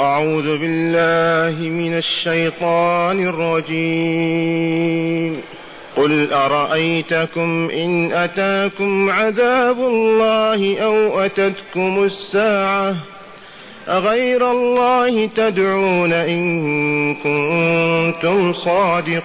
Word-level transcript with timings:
أعوذ 0.00 0.58
بالله 0.58 1.68
من 1.68 1.98
الشيطان 1.98 3.26
الرجيم. 3.26 5.40
قل 5.96 6.32
أرأيتكم 6.32 7.70
إن 7.70 8.12
أتاكم 8.12 9.10
عذاب 9.10 9.78
الله 9.78 10.78
أو 10.78 11.20
أتتكم 11.20 12.04
الساعة 12.04 12.96
أغير 13.88 14.50
الله 14.50 15.26
تدعون 15.26 16.12
إن 16.12 17.14
كنتم 17.14 18.52
صادقين. 18.52 19.24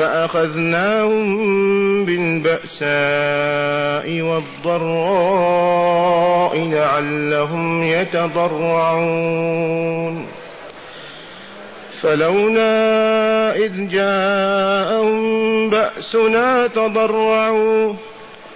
فأخذناهم 0.00 2.04
بالبأساء 2.04 2.90
والضراء 4.22 6.58
لعلهم 6.58 7.82
يتضرعون. 7.82 9.60
فلولا 12.00 13.56
إذ 13.56 13.88
جاءهم 13.88 15.70
بأسنا 15.70 16.66
تضرعوا 16.66 17.94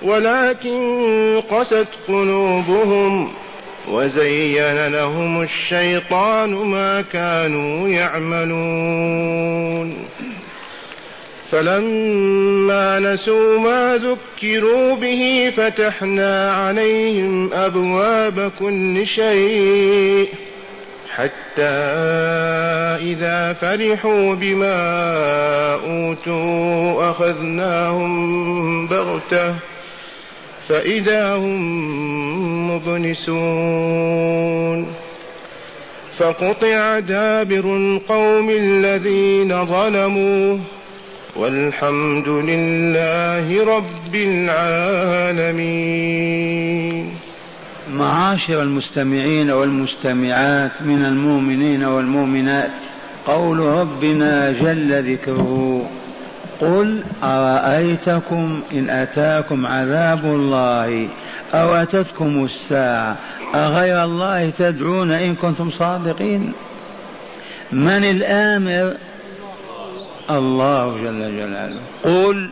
ولكن 0.02 1.42
قست 1.50 1.88
قلوبهم 2.08 3.30
وزين 3.90 4.86
لهم 4.86 5.42
الشيطان 5.42 6.50
ما 6.50 7.04
كانوا 7.12 7.88
يعملون. 7.88 9.34
فلما 11.54 13.00
نسوا 13.00 13.58
ما 13.58 13.96
ذكروا 13.96 14.96
به 14.96 15.52
فتحنا 15.56 16.52
عليهم 16.52 17.52
أبواب 17.52 18.52
كل 18.58 19.06
شيء 19.06 20.28
حتى 21.10 21.62
إذا 23.02 23.52
فرحوا 23.52 24.34
بما 24.34 24.74
أوتوا 25.74 27.10
أخذناهم 27.10 28.86
بغتة 28.86 29.54
فإذا 30.68 31.34
هم 31.34 32.70
مبلسون 32.70 34.14
فقطع 36.18 36.98
دابر 36.98 37.76
القوم 37.76 38.50
الذين 38.50 39.66
ظلموا 39.66 40.58
والحمد 41.36 42.28
لله 42.28 43.64
رب 43.76 44.14
العالمين. 44.14 45.94
معاشر 47.92 48.62
المستمعين 48.62 49.50
والمستمعات 49.50 50.82
من 50.82 51.04
المؤمنين 51.04 51.84
والمؤمنات 51.84 52.70
قول 53.26 53.58
ربنا 53.58 54.52
جل 54.52 55.12
ذكره 55.12 55.90
قل 56.60 57.02
أرأيتكم 57.22 58.60
إن 58.72 58.90
أتاكم 58.90 59.66
عذاب 59.66 60.24
الله 60.24 61.08
أو 61.54 61.74
أتتكم 61.74 62.44
الساعة 62.44 63.16
أغير 63.54 64.04
الله 64.04 64.50
تدعون 64.50 65.10
إن 65.10 65.34
كنتم 65.34 65.70
صادقين؟ 65.70 66.52
من 67.72 68.04
الآمر 68.04 68.96
الله 70.30 70.96
جل 70.96 71.36
جلاله. 71.36 71.80
قل 72.04 72.50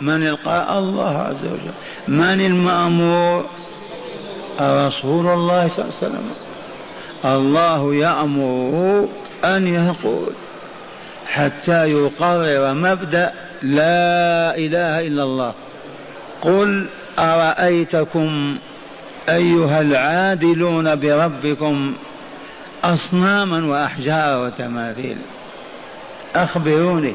من 0.00 0.26
القاء 0.26 0.78
الله 0.78 1.18
عز 1.18 1.44
وجل. 1.44 1.72
من 2.08 2.40
المأمور؟ 2.46 3.44
رسول 4.60 5.26
الله 5.26 5.68
صلى 5.68 5.84
الله 5.84 5.94
عليه 6.02 6.06
وسلم. 6.06 6.30
الله 7.24 7.94
يأمره 7.94 9.08
أن 9.44 9.66
يقول 9.66 10.32
حتى 11.26 11.90
يقرر 11.90 12.74
مبدأ 12.74 13.32
لا 13.62 14.56
إله 14.56 15.06
إلا 15.06 15.22
الله. 15.22 15.54
قل 16.42 16.86
أرأيتكم 17.18 18.58
أيها 19.28 19.80
العادلون 19.80 20.94
بربكم 20.94 21.94
أصناما 22.84 23.66
وأحجار 23.66 24.44
وتماثيل 24.44 25.16
أخبروني. 26.34 27.14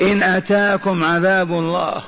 إن 0.00 0.22
أتاكم 0.22 1.04
عذاب 1.04 1.52
الله 1.52 2.02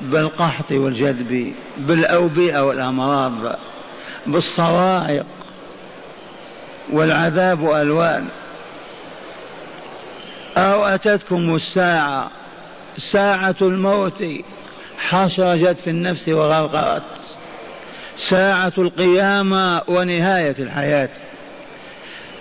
بالقحط 0.00 0.72
والجدب 0.72 1.52
بالأوبئة 1.76 2.60
والأمراض 2.60 3.56
بالصواعق 4.26 5.26
والعذاب 6.92 7.70
ألوان. 7.70 8.28
أو 10.56 10.84
أتتكم 10.84 11.54
الساعة 11.54 12.30
ساعة 13.12 13.56
الموت 13.62 14.24
حصرجت 14.98 15.78
في 15.78 15.90
النفس 15.90 16.28
وغرقت 16.28 17.02
ساعة 18.30 18.72
القيامة 18.78 19.82
ونهاية 19.88 20.54
الحياة. 20.58 21.08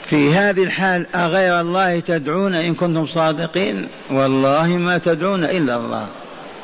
في 0.10 0.34
هذه 0.34 0.64
الحال 0.64 1.16
أغير 1.16 1.62
الله 1.62 2.00
تدعون 2.00 2.56
إن 2.56 2.76
كنتم 2.76 3.08
صادقين؟ 3.08 3.88
والله 4.12 4.68
ما 4.68 4.98
تدعون 4.98 5.44
إلا 5.44 5.76
الله. 5.76 6.08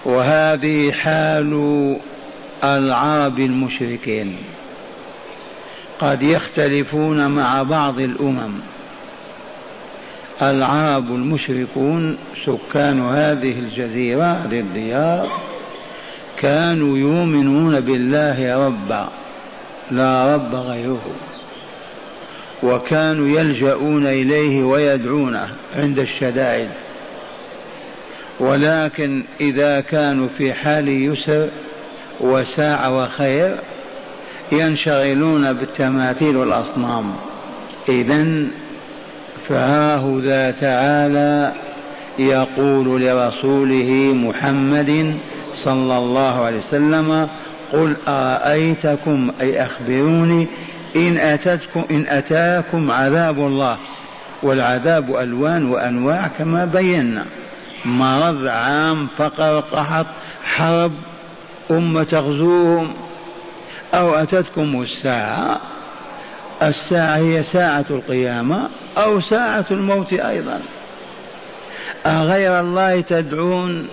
وهذه 0.05 0.91
حال 0.91 1.53
العرب 2.63 3.39
المشركين. 3.39 4.37
قد 5.99 6.23
يختلفون 6.23 7.27
مع 7.31 7.63
بعض 7.63 7.99
الأمم. 7.99 8.53
العرب 10.41 11.15
المشركون 11.15 12.17
سكان 12.45 13.09
هذه 13.09 13.59
الجزيرة 13.59 14.23
هذه 14.23 14.59
الديار 14.59 15.27
كانوا 16.39 16.97
يؤمنون 16.97 17.79
بالله 17.79 18.67
ربا. 18.67 19.09
لا 19.91 20.35
رب 20.35 20.55
غيره. 20.55 21.01
وكانوا 22.63 23.27
يلجؤون 23.27 24.07
إليه 24.07 24.63
ويدعونه 24.63 25.49
عند 25.75 25.99
الشدائد. 25.99 26.69
ولكن 28.39 29.23
إذا 29.41 29.79
كانوا 29.79 30.27
في 30.37 30.53
حال 30.53 30.87
يسر 30.87 31.47
وساعة 32.19 32.97
وخير 32.97 33.55
ينشغلون 34.51 35.53
بالتماثيل 35.53 36.37
والأصنام. 36.37 37.15
اذا 37.89 38.45
فهاه 39.49 40.19
ذا 40.23 40.51
تعالى 40.51 41.53
يقول 42.19 43.01
لرسوله 43.01 44.13
محمد 44.13 45.15
صلى 45.55 45.97
الله 45.97 46.45
عليه 46.45 46.57
وسلم 46.57 47.27
قل 47.73 47.95
أرأيتكم 48.07 49.31
أي 49.41 49.65
أخبروني 49.65 50.47
إن 50.95 51.17
أتتكم 51.17 51.83
إن 51.91 52.05
أتاكم 52.07 52.91
عذاب 52.91 53.37
الله 53.39 53.77
والعذاب 54.43 55.15
ألوان 55.15 55.71
وأنواع 55.71 56.27
كما 56.27 56.65
بينا. 56.65 57.25
مرض 57.85 58.47
عام 58.47 59.07
فقر 59.07 59.59
قحط 59.59 60.05
حرب 60.43 60.91
أمة 61.71 62.03
تغزوهم. 62.03 62.93
أو 63.93 64.15
أتتكم 64.15 64.81
الساعة 64.81 65.61
الساعة 66.61 67.17
هي 67.17 67.43
ساعة 67.43 67.85
القيامة 67.89 68.69
أو 68.97 69.21
ساعة 69.21 69.65
الموت 69.71 70.13
أيضا. 70.13 70.61
أغير 72.05 72.59
الله 72.59 73.01
تدعون 73.01 73.87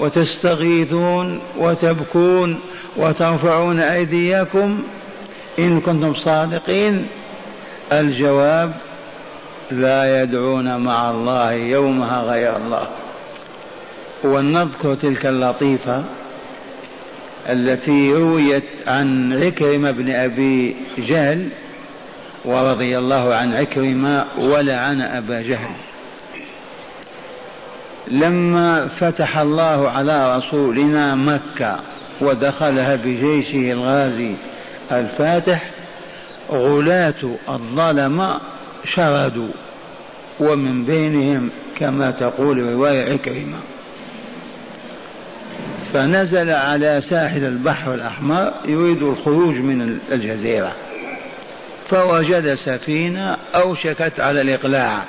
وتستغيثون 0.00 1.40
وتبكون 1.58 2.60
وترفعون 2.96 3.80
أيديكم 3.80 4.82
إن 5.58 5.80
كنتم 5.80 6.14
صادقين 6.14 7.06
الجواب 7.92 8.72
لا 9.70 10.22
يدعون 10.22 10.76
مع 10.76 11.10
الله 11.10 11.52
يومها 11.52 12.22
غير 12.22 12.56
الله. 12.56 12.88
ولنذكر 14.24 14.94
تلك 14.94 15.26
اللطيفة 15.26 16.04
التي 17.48 18.12
رويت 18.12 18.64
عن 18.86 19.32
عكرمة 19.42 19.90
بن 19.90 20.10
أبي 20.10 20.76
جهل 20.98 21.48
ورضي 22.44 22.98
الله 22.98 23.34
عن 23.34 23.54
عكرمة 23.54 24.24
ولعن 24.38 25.00
أبا 25.00 25.42
جهل. 25.42 25.70
لما 28.10 28.86
فتح 28.86 29.38
الله 29.38 29.90
على 29.90 30.36
رسولنا 30.36 31.14
مكة 31.14 31.80
ودخلها 32.20 32.96
بجيشه 32.96 33.72
الغازي 33.72 34.34
الفاتح 34.92 35.70
غلاة 36.50 37.36
الظلمة 37.48 38.40
شردوا 38.84 39.48
ومن 40.40 40.84
بينهم 40.84 41.50
كما 41.76 42.10
تقول 42.10 42.72
رواية 42.72 43.12
عكرمة. 43.12 43.58
فنزل 45.92 46.50
على 46.50 47.00
ساحل 47.00 47.44
البحر 47.44 47.94
الأحمر 47.94 48.52
يريد 48.64 49.02
الخروج 49.02 49.54
من 49.54 49.98
الجزيرة 50.12 50.72
فوجد 51.88 52.54
سفينة 52.54 53.36
أوشكت 53.54 54.20
على 54.20 54.40
الإقلاع 54.40 55.04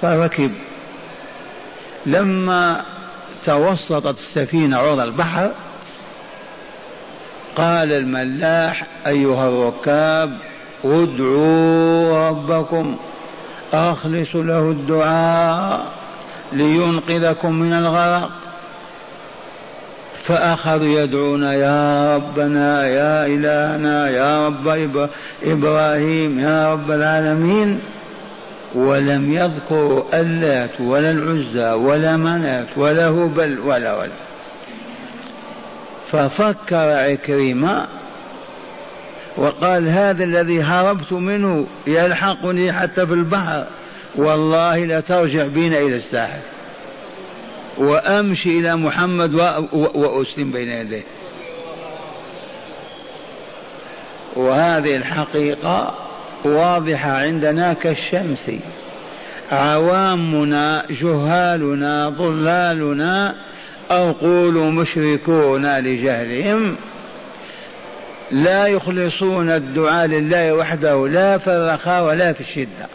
فركب. 0.00 0.52
لما 2.06 2.84
توسطت 3.46 4.18
السفينة 4.18 4.78
عرض 4.78 5.00
البحر 5.00 5.50
قال 7.58 7.92
الملاح 7.92 8.86
أيها 9.06 9.48
الركاب 9.48 10.38
ادعوا 10.84 12.28
ربكم 12.28 12.96
أخلص 13.72 14.36
له 14.36 14.60
الدعاء 14.70 15.86
لينقذكم 16.52 17.54
من 17.54 17.72
الغرق. 17.72 18.30
فأخذوا 20.24 21.02
يدعون 21.02 21.42
يا 21.42 22.16
ربنا 22.16 22.86
يا 22.86 23.26
إلهنا 23.26 24.10
يا 24.10 24.46
رب 24.46 25.08
إبراهيم 25.44 26.40
يا 26.40 26.72
رب 26.72 26.90
العالمين. 26.90 27.80
ولم 28.74 29.32
يذكروا 29.32 30.02
اللات 30.14 30.80
ولا 30.80 31.10
العزى 31.10 31.72
ولا 31.72 32.16
منات 32.16 32.66
ولا 32.76 33.08
هبل 33.08 33.58
ولا 33.58 33.94
ولا 33.96 34.27
ففكر 36.12 36.76
عكرمة 36.76 37.86
وقال 39.36 39.88
هذا 39.88 40.24
الذي 40.24 40.62
هربت 40.62 41.12
منه 41.12 41.66
يلحقني 41.86 42.72
حتى 42.72 43.06
في 43.06 43.14
البحر 43.14 43.66
والله 44.16 44.84
لترجع 44.84 45.46
بنا 45.46 45.78
إلى 45.78 45.94
الساحل. 45.96 46.40
وأمشي 47.78 48.58
إلى 48.58 48.76
محمد 48.76 49.34
وأسلم 49.72 50.50
بين 50.50 50.68
يديه. 50.68 51.02
وهذه 54.36 54.96
الحقيقة 54.96 55.94
واضحة 56.44 57.10
عندنا 57.10 57.72
كالشمس. 57.72 58.50
عوامنا 59.52 60.84
جهالنا 60.90 62.08
ضلالنا 62.08 63.34
أو 63.90 64.12
قولوا 64.12 64.70
مشركون 64.70 65.78
لجهلهم 65.78 66.76
لا 68.30 68.66
يخلصون 68.66 69.50
الدعاء 69.50 70.06
لله 70.06 70.54
وحده 70.54 71.08
لا 71.08 71.38
في 71.38 71.50
الرخاء 71.50 72.04
ولا 72.04 72.32
في 72.32 72.40
الشدة 72.40 72.86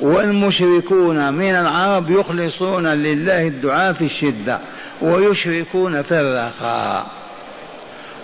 والمشركون 0.00 1.32
من 1.32 1.54
العرب 1.54 2.10
يخلصون 2.10 2.86
لله 2.86 3.46
الدعاء 3.46 3.92
في 3.92 4.04
الشدة 4.04 4.60
ويشركون 5.02 6.02
في 6.02 6.14
الرخاء 6.20 7.06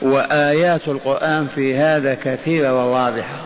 وآيات 0.02 0.88
القرآن 0.88 1.48
في 1.48 1.76
هذا 1.76 2.14
كثيرة 2.14 2.72
وواضحة. 2.72 3.40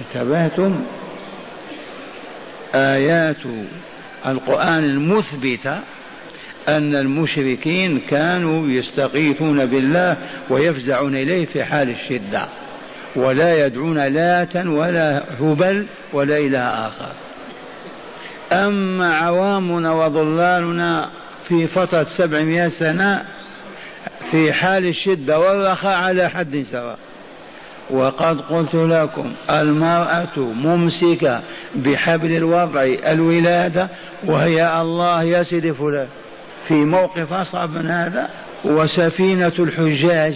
انتبهتم؟ 0.00 0.84
آيات 2.74 3.36
القرآن 4.26 4.84
المثبتة 4.84 5.80
أن 6.68 6.96
المشركين 6.96 8.00
كانوا 8.00 8.68
يستغيثون 8.68 9.66
بالله 9.66 10.16
ويفزعون 10.50 11.16
إليه 11.16 11.46
في 11.46 11.64
حال 11.64 11.90
الشدة 11.90 12.48
ولا 13.16 13.66
يدعون 13.66 13.98
لاتا 13.98 14.68
ولا 14.68 15.24
هبل 15.40 15.86
ولا 16.12 16.38
إله 16.38 16.58
آخر. 16.58 17.12
أما 18.52 19.14
عوامنا 19.14 19.92
وضلالنا 19.92 21.10
في 21.48 21.66
فترة 21.66 22.02
سبعمائة 22.02 22.68
سنة 22.68 23.24
في 24.30 24.52
حال 24.52 24.86
الشدة 24.86 25.40
والرخاء 25.40 25.98
على 25.98 26.28
حد 26.28 26.66
سواء. 26.70 26.98
وقد 27.90 28.40
قلت 28.40 28.74
لكم 28.74 29.32
المرأة 29.50 30.38
ممسكة 30.38 31.42
بحبل 31.74 32.36
الوضع 32.36 32.82
الولادة 33.06 33.88
وهي 34.24 34.80
الله 34.80 35.22
يا 35.22 35.42
سيدي 35.42 35.72
فلان. 35.74 36.06
في 36.68 36.74
موقف 36.74 37.32
أصعب 37.32 37.70
من 37.70 37.90
هذا 37.90 38.28
وسفينة 38.64 39.52
الحجاج 39.58 40.34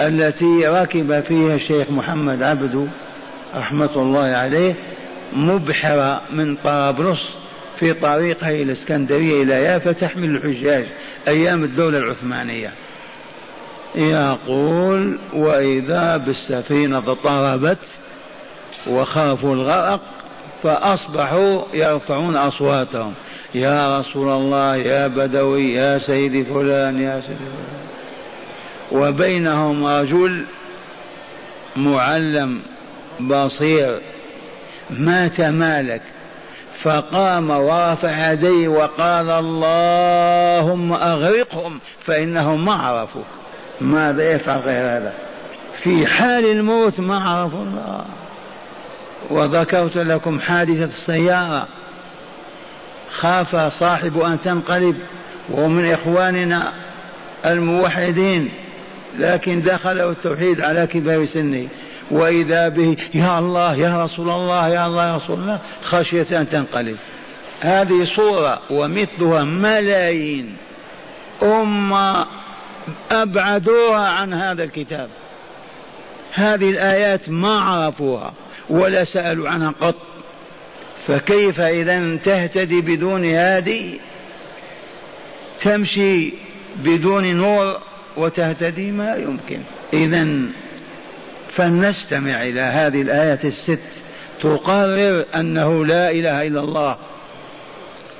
التي 0.00 0.66
ركب 0.66 1.20
فيها 1.20 1.54
الشيخ 1.54 1.90
محمد 1.90 2.42
عبده 2.42 2.86
رحمة 3.56 3.90
الله 3.96 4.36
عليه 4.36 4.74
مبحرة 5.32 6.22
من 6.30 6.56
طرابلس 6.56 7.20
في 7.76 7.92
طريقها 7.92 8.50
إلى 8.50 8.62
الإسكندرية 8.62 9.42
إلى 9.42 9.52
يافا 9.52 9.92
تحمل 9.92 10.36
الحجاج 10.36 10.86
أيام 11.28 11.64
الدولة 11.64 11.98
العثمانية. 11.98 12.72
يقول 13.94 15.18
وإذا 15.32 16.16
بالسفينة 16.16 16.98
اضطربت 16.98 17.86
وخافوا 18.86 19.54
الغرق 19.54 20.00
فأصبحوا 20.62 21.62
يرفعون 21.74 22.36
أصواتهم. 22.36 23.14
يا 23.54 23.98
رسول 23.98 24.28
الله 24.28 24.76
يا 24.76 25.06
بدوي 25.06 25.74
يا 25.74 25.98
سيدي 25.98 26.44
فلان 26.44 27.00
يا 27.00 27.20
سيدي 27.20 27.38
فلان. 27.38 27.84
وبينهم 28.92 29.86
رجل 29.86 30.44
معلم 31.76 32.60
بصير. 33.20 34.00
ما 34.90 35.28
تمالك 35.28 36.02
فقام 36.78 37.50
ورفع 37.50 38.32
يديه 38.32 38.68
وقال 38.68 39.30
اللهم 39.30 40.92
أغرقهم 40.92 41.80
فإنهم 42.00 42.64
ما 42.64 42.72
عرفوك. 42.72 43.26
ماذا 43.80 44.32
يفعل 44.32 44.60
غير 44.60 44.96
هذا؟ 44.96 45.12
في 45.76 46.06
حال 46.06 46.44
الموت 46.44 47.00
ما 47.00 47.18
عرفوا 47.18 47.62
الله. 47.62 48.04
وذكرت 49.30 49.96
لكم 49.96 50.40
حادثة 50.40 50.84
السيارة. 50.84 51.68
خاف 53.14 53.56
صاحب 53.56 54.20
أن 54.20 54.40
تنقلب 54.40 54.96
وهو 55.48 55.68
من 55.68 55.92
إخواننا 55.92 56.72
الموحدين 57.46 58.50
لكن 59.18 59.62
دخله 59.62 60.10
التوحيد 60.10 60.60
على 60.60 60.86
كبار 60.86 61.26
سنه. 61.26 61.68
وإذا 62.10 62.68
به 62.68 62.96
يا 63.14 63.38
الله 63.38 63.74
يا 63.76 64.04
رسول 64.04 64.30
الله 64.30 64.68
يا 64.68 64.86
الله 64.86 65.06
يا 65.08 65.16
رسول 65.16 65.38
الله 65.38 65.58
خشية 65.82 66.40
أن 66.40 66.48
تنقلب. 66.48 66.96
هذه 67.60 68.04
صورة 68.04 68.60
ومثلها 68.70 69.44
ملايين. 69.44 70.56
أمة 71.42 72.26
أبعدوها 73.12 74.08
عن 74.08 74.34
هذا 74.34 74.64
الكتاب. 74.64 75.08
هذه 76.32 76.70
الآيات 76.70 77.28
ما 77.28 77.60
عرفوها 77.60 78.32
ولا 78.70 79.04
سألوا 79.04 79.48
عنها 79.48 79.74
قط. 79.80 79.94
فكيف 81.06 81.60
إذا 81.60 82.16
تهتدي 82.16 82.80
بدون 82.80 83.24
هادي؟ 83.24 84.00
تمشي 85.60 86.32
بدون 86.76 87.36
نور 87.36 87.80
وتهتدي 88.16 88.90
ما 88.90 89.16
يمكن. 89.16 89.60
إذا 89.92 90.26
فلنستمع 91.50 92.42
إلى 92.42 92.60
هذه 92.60 93.02
الآيات 93.02 93.44
الست. 93.44 94.02
تقرر 94.40 95.24
أنه 95.34 95.86
لا 95.86 96.10
إله 96.10 96.46
إلا 96.46 96.60
الله. 96.60 96.96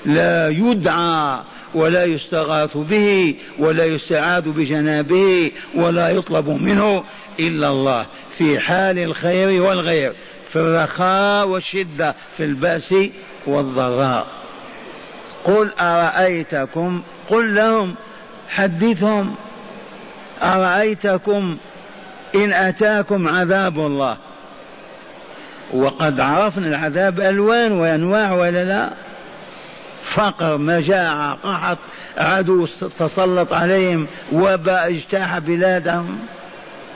لا 0.07 0.49
يدعى 0.49 1.41
ولا 1.75 2.05
يستغاث 2.05 2.77
به 2.77 3.35
ولا 3.59 3.85
يستعاذ 3.85 4.49
بجنابه 4.49 5.51
ولا 5.75 6.11
يطلب 6.11 6.49
منه 6.49 7.05
إلا 7.41 7.69
الله 7.69 8.07
في 8.31 8.59
حال 8.59 8.99
الخير 8.99 9.63
والغير. 9.63 10.13
في 10.55 10.61
الرخاء 10.61 11.49
والشدة 11.49 12.15
في 12.37 12.45
البأس 12.45 12.95
والضراء. 13.47 14.27
قل 15.45 15.71
أرأيتكم؟ 15.81 17.03
قل 17.31 17.55
لهم 17.55 17.95
حدثهم. 18.49 19.35
أرأيتكم؟ 20.43 21.57
إن 22.35 22.53
أتاكم 22.53 23.29
عذاب 23.29 23.79
الله. 23.79 24.17
وقد 25.73 26.21
عرفنا 26.21 26.67
العذاب 26.67 27.21
ألوان 27.21 27.73
وأنواع 27.73 28.33
ولا 28.33 28.65
لا؟ 28.65 28.91
فقر 30.05 30.59
مجاعة 30.59 31.35
قحط 31.35 31.79
عدو 32.19 32.67
تسلط 32.99 33.53
عليهم 33.53 34.07
وباء 34.33 34.91
اجتاح 34.91 35.39
بلادهم. 35.39 36.19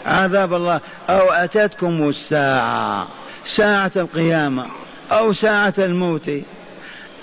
عذاب 0.06 0.54
الله. 0.54 0.80
أو 1.10 1.32
أتتكم 1.32 2.08
الساعة. 2.08 3.08
ساعة 3.56 3.92
القيامة 3.96 4.66
أو 5.12 5.32
ساعة 5.32 5.74
الموت. 5.78 6.30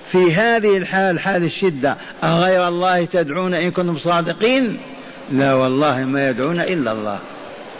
في 0.06 0.34
هذه 0.34 0.78
الحال 0.78 1.20
حال 1.20 1.44
الشدة 1.44 1.98
أغير 2.24 2.68
الله 2.68 3.06
تدعون 3.06 3.54
إن 3.54 3.72
كنتم 3.72 3.98
صادقين؟ 3.98 4.80
لا 5.32 5.54
والله 5.54 6.00
ما 6.00 6.30
يدعون 6.30 6.60
إلا 6.60 6.92
الله. 6.92 7.20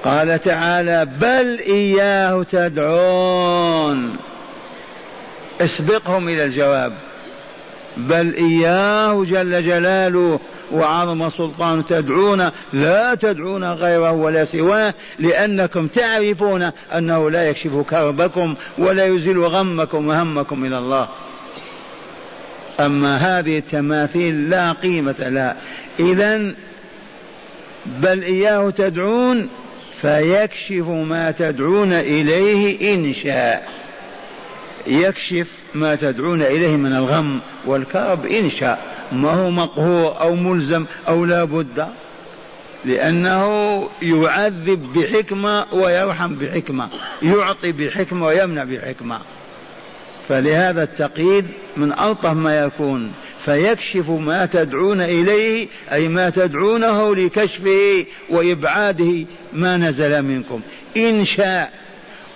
قال 0.04 0.40
تعالى 0.40 1.06
بل 1.06 1.60
إياه 1.60 2.44
تدعون. 2.44 4.18
اسبقهم 5.62 6.30
إلى 6.30 6.46
الجواب. 6.46 6.94
بل 7.98 8.34
إياه 8.34 9.24
جل 9.24 9.66
جلاله 9.66 10.40
وعظم 10.72 11.30
سلطان 11.30 11.86
تدعون 11.86 12.50
لا 12.74 13.16
تدعون 13.16 13.64
غيره 13.64 14.12
ولا 14.12 14.46
سواه 14.46 14.94
لأنكم 15.20 15.88
تعرفون 15.88 16.72
أنه 16.96 17.32
لا 17.32 17.50
يكشف 17.50 17.76
كربكم 17.90 18.56
ولا 18.78 19.06
يزيل 19.06 19.40
غمكم 19.40 20.08
وهمكم 20.08 20.66
إلى 20.66 20.78
الله. 20.78 21.08
أما 22.80 23.18
هذه 23.18 23.58
التماثيل 23.58 24.50
لا 24.50 24.72
قيمة 24.72 25.16
لها. 25.20 25.58
إذا 26.00 26.54
بل 27.86 28.24
إياه 28.24 28.70
تدعون 28.70 29.50
فيكشف 30.02 30.90
ما 30.90 31.32
تدعون 31.32 31.94
إليه 31.94 32.96
إن 32.96 33.14
شاء. 33.14 33.68
يكشف 34.88 35.65
ما 35.76 35.96
تدعون 35.96 36.42
إليه 36.42 36.78
من 36.78 36.96
الغم 36.96 37.40
والكرب 37.66 38.26
إن 38.26 38.52
شاء. 38.52 38.96
ما 39.12 39.32
هو 39.32 39.50
مقهور 39.50 40.22
أو 40.22 40.36
ملزم 40.36 40.86
أو 41.08 41.26
لا 41.26 41.44
بد. 41.44 41.88
لأنه 42.86 43.90
يعذب 44.02 44.94
بحكمة 44.96 45.66
ويرحم 45.74 46.36
بحكمة. 46.36 46.90
يعطي 47.22 47.72
بحكمة 47.72 48.26
ويمنع 48.26 48.64
بحكمة. 48.64 49.20
فلهذا 50.28 50.84
التقييد 50.84 51.46
من 51.78 51.94
ألطف 51.94 52.26
ما 52.26 52.60
يكون. 52.60 53.12
فيكشف 53.40 54.10
ما 54.10 54.46
تدعون 54.46 55.02
إليه 55.02 55.68
أي 55.92 56.08
ما 56.08 56.30
تدعونه 56.30 57.16
لكشفه 57.16 58.06
وإبعاده 58.30 59.26
ما 59.54 59.78
نزل 59.78 60.22
منكم. 60.22 60.62
إن 60.98 61.26
شاء. 61.26 61.86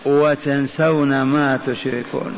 وتنسون 0.06 1.22
ما 1.22 1.60
تشركون. 1.68 2.38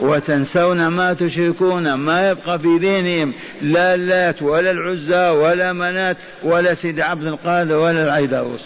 وتنسون 0.00 0.86
ما 0.86 1.12
تشركون 1.12 1.94
ما 1.94 2.30
يبقى 2.30 2.58
في 2.58 2.78
ذهنهم 2.78 3.34
لا 3.62 3.94
اللات 3.94 4.42
ولا 4.42 4.70
العزى 4.70 5.28
ولا 5.28 5.72
منات 5.72 6.16
ولا 6.42 6.74
سيد 6.74 7.00
عبد 7.00 7.26
القادر 7.26 7.76
ولا 7.76 8.02
العيدروس 8.02 8.60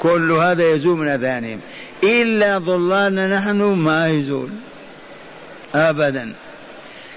كل 0.00 0.32
هذا 0.32 0.70
يزول 0.70 0.98
من 0.98 1.08
اذهانهم 1.08 1.60
إلا 2.04 2.58
ضلالنا 2.58 3.38
نحن 3.38 3.62
ما 3.62 4.08
يزول 4.08 4.50
ابدا. 5.74 6.32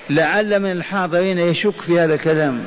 لعل 0.10 0.60
من 0.60 0.72
الحاضرين 0.72 1.39
يشك 1.39 1.82
في 1.82 2.00
هذا 2.00 2.13
الكلام. 2.13 2.63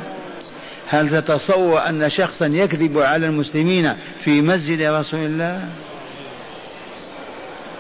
هل 0.89 1.11
تتصور 1.11 1.89
أن 1.89 2.11
شخصا 2.11 2.47
يكذب 2.47 2.99
على 2.99 3.27
المسلمين 3.27 3.93
في 4.21 4.43
مسجد 4.43 4.83
رسول 4.83 5.21
الله؟ 5.21 5.69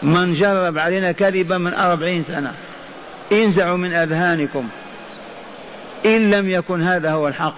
من 0.02 0.34
جرب 0.34 0.78
علينا 0.78 1.12
كذبا 1.12 1.58
من 1.58 1.74
أربعين 1.74 2.22
سنة. 2.22 2.52
انزعوا 3.32 3.76
من 3.76 3.92
أذهانكم 3.92 4.68
إن 6.06 6.30
لم 6.30 6.50
يكن 6.50 6.82
هذا 6.82 7.12
هو 7.12 7.28
الحق 7.28 7.54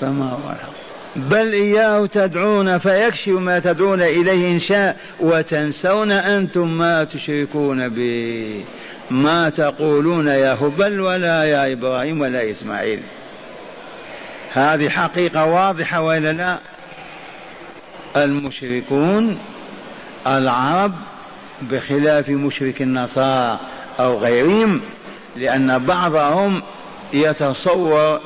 فما 0.00 0.30
هو 0.30 0.52
الحق 0.52 0.80
بل 1.16 1.52
إياه 1.52 2.06
تدعون 2.06 2.78
فيكشف 2.78 3.28
ما 3.28 3.58
تدعون 3.58 4.02
إليه 4.02 4.50
إن 4.50 4.58
شاء 4.58 4.96
وتنسون 5.20 6.12
أنتم 6.12 6.78
ما 6.78 7.04
تشركون 7.04 7.88
به 7.88 8.64
ما 9.10 9.48
تقولون 9.48 10.26
يا 10.26 10.52
هبل 10.52 11.00
ولا 11.00 11.44
يا 11.44 11.72
إبراهيم 11.72 12.20
ولا 12.20 12.50
إسماعيل 12.50 13.00
هذه 14.52 14.88
حقيقة 14.88 15.44
واضحة 15.44 16.00
وإلا 16.00 16.32
لا؟ 16.32 16.58
المشركون 18.16 19.38
العرب 20.26 20.92
بخلاف 21.62 22.28
مشرك 22.28 22.82
النصارى 22.82 23.60
أو 24.00 24.18
غيرهم 24.18 24.80
لأن 25.36 25.78
بعضهم 25.78 26.62
يتصور 27.12 28.20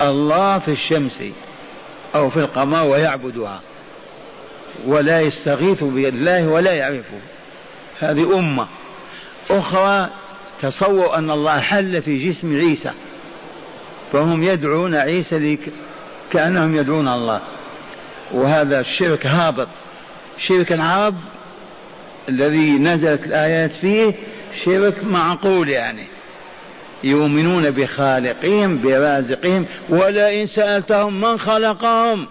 الله 0.00 0.58
في 0.58 0.70
الشمس 0.70 1.22
أو 2.14 2.30
في 2.30 2.40
القمر 2.40 2.86
ويعبدها 2.86 3.60
ولا 4.86 5.20
يستغيث 5.20 5.84
بالله 5.84 6.48
ولا 6.48 6.72
يعرفه. 6.72 7.18
هذه 8.00 8.38
أمة. 8.38 8.66
أخرى 9.50 10.10
تصور 10.62 11.14
أن 11.14 11.30
الله 11.30 11.60
حل 11.60 12.02
في 12.02 12.28
جسم 12.28 12.56
عيسى 12.56 12.90
فهم 14.12 14.42
يدعون 14.42 14.94
عيسى 14.94 15.58
كأنهم 16.32 16.76
يدعون 16.76 17.08
الله. 17.08 17.40
وهذا 18.32 18.80
الشرك 18.80 19.26
هابط. 19.26 19.68
شرك 20.38 20.72
العرب 20.72 21.14
الذي 22.28 22.78
نزلت 22.78 23.26
الآيات 23.26 23.72
فيه 23.72 24.14
شرك 24.64 25.04
معقول 25.04 25.68
يعني. 25.68 26.04
يؤمنون 27.04 27.70
بخالقهم 27.70 28.82
برازقهم 28.82 29.66
ولئن 29.88 30.46
سألتهم 30.46 31.20
من 31.20 31.38
خلقهم 31.38 32.26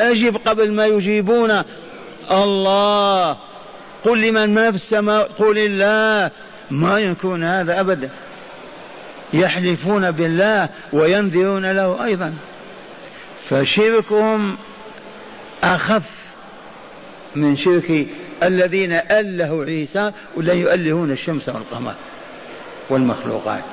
أجب 0.00 0.36
قبل 0.36 0.72
ما 0.72 0.86
يجيبون 0.86 1.62
الله. 2.30 3.36
قل 4.04 4.28
لمن 4.28 4.54
ما 4.54 4.70
في 4.70 4.76
السماء 4.76 5.28
قل 5.38 5.58
الله 5.58 6.30
ما 6.70 6.98
يكون 6.98 7.44
هذا 7.44 7.80
أبدا. 7.80 8.10
يحلفون 9.32 10.10
بالله 10.10 10.68
وينذرون 10.92 11.72
له 11.72 12.04
أيضا. 12.04 12.34
فشركهم 13.48 14.58
أخف 15.64 16.02
من 17.36 17.56
شرك 17.56 18.06
الذين 18.42 18.92
ألهوا 18.92 19.64
عيسى 19.64 20.12
ولا 20.36 20.52
يؤلهون 20.52 21.10
الشمس 21.10 21.48
والقمر 21.48 21.94
والمخلوقات. 22.90 23.64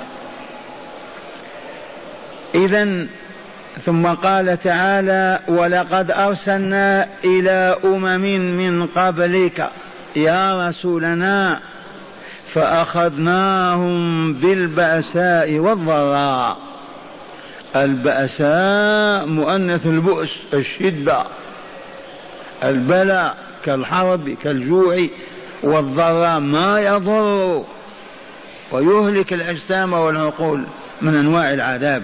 إذا 2.56 3.06
ثم 3.86 4.08
قال 4.08 4.60
تعالى 4.60 5.40
ولقد 5.48 6.12
أرسلنا 6.12 7.08
إلى 7.24 7.78
أمم 7.84 8.22
من 8.58 8.88
قبلك 8.88 9.70
يا 10.16 10.68
رسولنا 10.68 11.60
فأخذناهم 12.54 14.34
بالبأساء 14.34 15.54
والضراء. 15.54 16.58
البأساء 17.76 19.26
مؤنث 19.26 19.86
البؤس 19.86 20.40
الشدة 20.54 21.26
البلاء 22.64 23.38
كالحرب 23.66 24.30
كالجوع 24.44 25.08
والضراء 25.64 26.40
ما 26.40 26.82
يضر. 26.82 27.64
ويهلك 28.72 29.34
الأجسام 29.34 29.94
والعقول 29.94 30.64
من 31.02 31.16
أنواع 31.16 31.54
العذاب. 31.54 32.04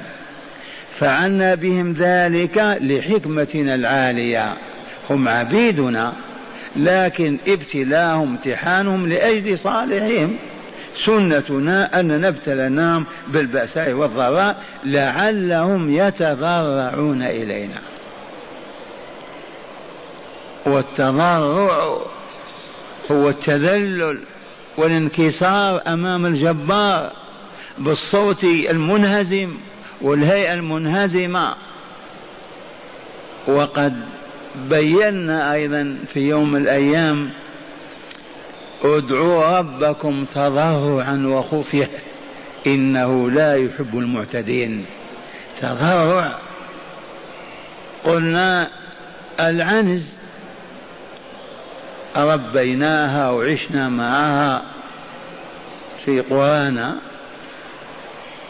فعنا 0.91 1.55
بهم 1.55 1.93
ذلك 1.93 2.77
لحكمتنا 2.81 3.75
العالية. 3.75 4.53
هم 5.09 5.27
عبيدنا 5.27 6.13
لكن 6.75 7.37
ابتلاهم 7.47 8.21
امتحانهم 8.21 9.07
لأجل 9.07 9.59
صالحهم. 9.59 10.37
سنتنا 10.95 11.99
أن 11.99 12.21
نبتلناهم 12.21 13.05
بالبأساء 13.27 13.91
والضراء 13.91 14.61
لعلهم 14.85 15.95
يتضرعون 15.95 17.23
إلينا. 17.23 17.94
والتضرع 20.65 21.97
هو 23.11 23.29
التذلل 23.29 24.19
والانكسار 24.77 25.81
أمام 25.87 26.25
الجبار 26.25 27.11
بالصوت 27.77 28.43
المنهزم 28.43 29.57
والهيئة 30.01 30.53
المنهزمة. 30.53 31.55
وقد 33.47 33.93
بينا 34.55 35.53
أيضا 35.53 35.97
في 36.13 36.19
يوم 36.19 36.55
الأيام 36.55 37.29
ادعوا 38.83 39.57
ربكم 39.59 40.25
تضرعا 40.25 41.23
وخفية 41.25 41.89
إنه 42.67 43.31
لا 43.31 43.55
يحب 43.55 43.97
المعتدين. 43.97 44.85
تضرع 45.61 46.39
قلنا 48.03 48.69
العنز. 49.39 50.24
ربيناها 52.15 53.29
وعشنا 53.29 53.89
معها 53.89 54.65
في 56.05 56.21
قرانا 56.21 56.97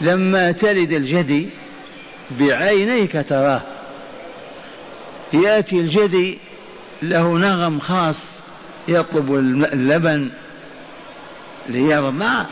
لما 0.00 0.52
تلد 0.52 0.92
الجدي 0.92 1.48
بعينيك 2.30 3.24
تراه. 3.28 3.62
يأتي 5.32 5.80
الجدي 5.80 6.38
له 7.02 7.38
نغم 7.38 7.80
خاص 7.80 8.16
يطلب 8.88 9.34
اللبن 9.72 10.30
ليرضع 11.68 12.44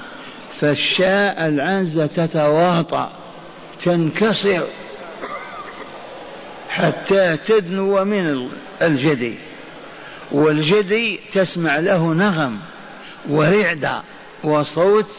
فالشاء 0.53 1.47
العنزة 1.47 2.07
تتواطأ 2.07 3.13
تنكسر 3.85 4.67
حتى 6.69 7.37
تدنو 7.37 8.05
من 8.05 8.51
الجدي. 8.83 9.35
والجدي 10.33 11.21
تسمع 11.33 11.79
له 11.79 12.15
نغم 12.15 12.59
ورعدة 13.29 14.03
وصوت 14.45 15.11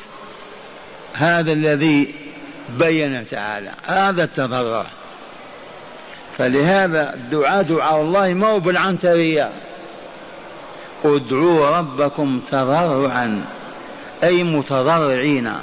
هذا 1.14 1.52
الذي 1.54 2.16
بين 2.80 3.28
تعالى 3.28 3.72
هذا 3.86 4.24
التضرع. 4.24 4.86
فلهذا 6.38 7.14
الدعاء 7.14 7.62
دعاء 7.62 8.02
الله 8.02 8.34
ما 8.34 8.48
هو 8.48 8.60
بالعنترية. 8.60 9.52
ادعوا 11.06 11.78
ربكم 11.78 12.40
تضرعا 12.52 13.46
أي 14.24 14.44
متضرعين 14.44 15.54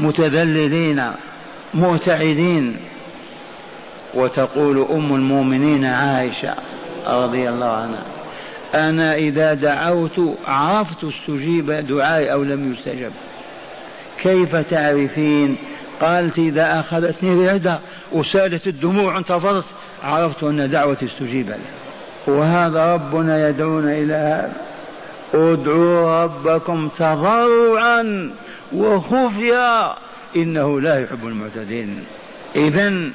متذللين 0.00 1.12
مرتعدين 1.74 2.76
وتقول 4.14 4.86
أم 4.90 5.14
المؤمنين 5.14 5.84
عائشة 5.84 6.54
رضي 7.06 7.48
الله 7.48 7.66
عنها. 7.66 8.17
أنا 8.74 9.14
إذا 9.14 9.54
دعوت 9.54 10.20
عرفت 10.46 11.04
استجيب 11.04 11.70
دعائي 11.70 12.32
أو 12.32 12.42
لم 12.42 12.72
يستجب. 12.72 13.12
كيف 14.22 14.56
تعرفين؟ 14.56 15.56
قالت 16.00 16.38
إذا 16.38 16.80
أخذتني 16.80 17.48
رعدة 17.48 17.80
وسألت 18.12 18.66
الدموع 18.66 19.18
انتفضت 19.18 19.64
عرفت 20.02 20.42
أن 20.42 20.70
دعوتي 20.70 21.06
استجيب 21.06 21.48
لها 21.48 21.58
وهذا 22.26 22.94
ربنا 22.94 23.48
يدعونا 23.48 23.92
إلى 23.92 24.14
هذا. 24.14 24.52
ادعوا 25.34 26.24
ربكم 26.24 26.88
تضرعا 26.88 28.30
وخفيا. 28.72 29.94
إنه 30.36 30.80
لا 30.80 31.02
يحب 31.02 31.26
المعتدين. 31.26 32.04
إذا 32.56 33.10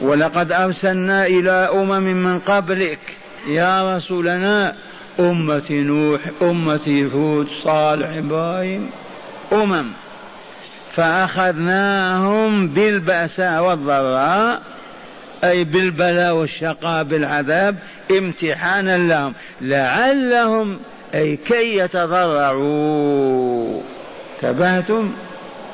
ولقد 0.00 0.52
أرسلنا 0.52 1.26
إلى 1.26 1.50
أمم 1.50 2.02
من 2.02 2.38
قبلك 2.38 2.98
يا 3.46 3.96
رسولنا 3.96 4.74
أمة 5.20 5.70
نوح 5.70 6.20
أمة 6.42 7.10
هود 7.14 7.48
صالح 7.64 8.16
إبراهيم 8.16 8.90
أمم. 9.52 9.92
فأخذناهم 10.92 12.68
بالبأساء 12.68 13.62
والضراء 13.62 14.62
أي 15.44 15.64
بالبلاء 15.64 16.34
والشقاء 16.34 17.02
بالعذاب 17.04 17.76
امتحانا 18.18 18.98
لهم. 18.98 19.34
لعلهم 19.60 20.78
أي 21.14 21.36
كي 21.36 21.76
يتضرعوا. 21.76 23.00
تبهتم؟ 24.40 25.12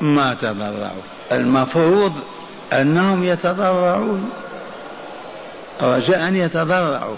ما 0.01 0.33
تضرعوا. 0.33 1.01
المفروض 1.31 2.13
أنهم 2.73 3.23
يتضرعون. 3.23 4.29
رجاء 5.81 6.27
أن 6.27 6.35
يتضرعوا. 6.35 7.15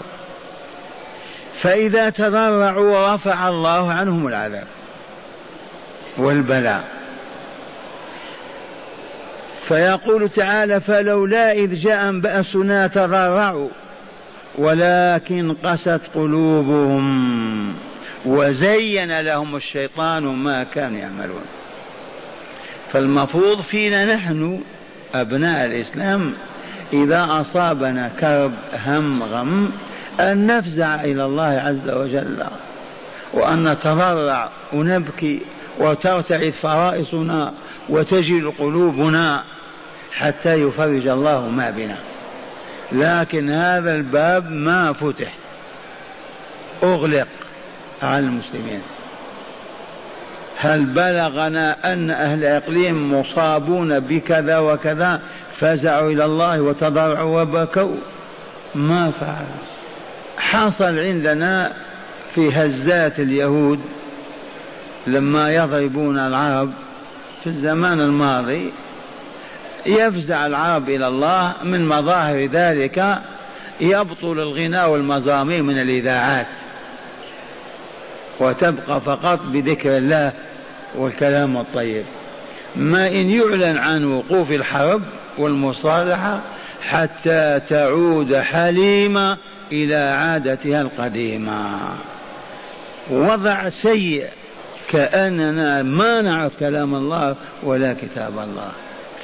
فإذا 1.62 2.10
تضرعوا 2.10 3.14
رفع 3.14 3.48
الله 3.48 3.92
عنهم 3.92 4.26
العذاب 4.26 4.66
والبلاء. 6.18 6.84
فيقول 9.62 10.28
تعالى 10.28 10.80
فلولا 10.80 11.52
إذ 11.52 11.74
جاء 11.74 12.18
بأسنا 12.18 12.86
تضرعوا 12.86 13.68
ولكن 14.58 15.54
قست 15.64 16.00
قلوبهم 16.14 17.74
وزين 18.24 19.20
لهم 19.20 19.56
الشيطان 19.56 20.22
ما 20.22 20.64
كانوا 20.64 20.98
يعملون. 20.98 21.44
فالمفروض 22.92 23.60
فينا 23.60 24.14
نحن 24.14 24.60
أبناء 25.14 25.66
الإسلام 25.66 26.34
إذا 26.92 27.26
أصابنا 27.30 28.10
كرب 28.20 28.52
هم 28.86 29.22
غم 29.22 29.70
أن 30.20 30.46
نفزع 30.46 30.94
إلى 30.94 31.24
الله 31.24 31.62
عز 31.66 31.88
وجل 31.88 32.44
وأن 33.32 33.68
نتضرع 33.68 34.50
ونبكي 34.72 35.40
وترتعد 35.78 36.50
فرائصنا 36.50 37.52
وتجل 37.88 38.52
قلوبنا 38.58 39.44
حتى 40.12 40.54
يفرج 40.54 41.06
الله 41.06 41.48
ما 41.48 41.70
بنا. 41.70 41.98
لكن 42.92 43.50
هذا 43.50 43.92
الباب 43.92 44.50
ما 44.50 44.92
فتح. 44.92 45.32
أغلق 46.82 47.28
على 48.02 48.18
المسلمين. 48.18 48.80
هل 50.58 50.84
بلغنا 50.84 51.92
أن 51.92 52.10
أهل 52.10 52.44
إقليم 52.44 53.20
مصابون 53.20 54.00
بكذا 54.00 54.58
وكذا 54.58 55.20
فزعوا 55.52 56.10
إلى 56.10 56.24
الله 56.24 56.60
وتضرعوا 56.60 57.42
وبكوا؟ 57.42 57.96
ما 58.74 59.10
فعلوا. 59.10 59.69
حصل 60.40 60.98
عندنا 60.98 61.72
في 62.34 62.50
هزات 62.50 63.20
اليهود 63.20 63.80
لما 65.06 65.54
يضربون 65.54 66.18
العرب 66.18 66.72
في 67.40 67.46
الزمان 67.46 68.00
الماضي 68.00 68.72
يفزع 69.86 70.46
العرب 70.46 70.88
إلى 70.88 71.08
الله 71.08 71.54
من 71.64 71.88
مظاهر 71.88 72.46
ذلك 72.46 73.18
يبطل 73.80 74.40
الغناء 74.40 74.90
والمزامير 74.90 75.62
من 75.62 75.78
الإذاعات. 75.78 76.46
وتبقى 78.40 79.00
فقط 79.00 79.42
بذكر 79.46 79.96
الله 79.96 80.32
والكلام 80.94 81.56
الطيب. 81.56 82.04
ما 82.76 83.06
إن 83.06 83.30
يعلن 83.30 83.78
عن 83.78 84.04
وقوف 84.04 84.50
الحرب 84.50 85.02
والمصالحة 85.38 86.40
حتى 86.82 87.60
تعود 87.68 88.36
حليمة 88.36 89.38
إلى 89.72 89.94
عادتها 89.94 90.80
القديمة. 90.82 91.78
وضع 93.10 93.68
سيء 93.68 94.26
كأننا 94.90 95.82
ما 95.82 96.22
نعرف 96.22 96.56
كلام 96.56 96.94
الله 96.94 97.36
ولا 97.62 97.92
كتاب 97.92 98.38
الله. 98.38 98.70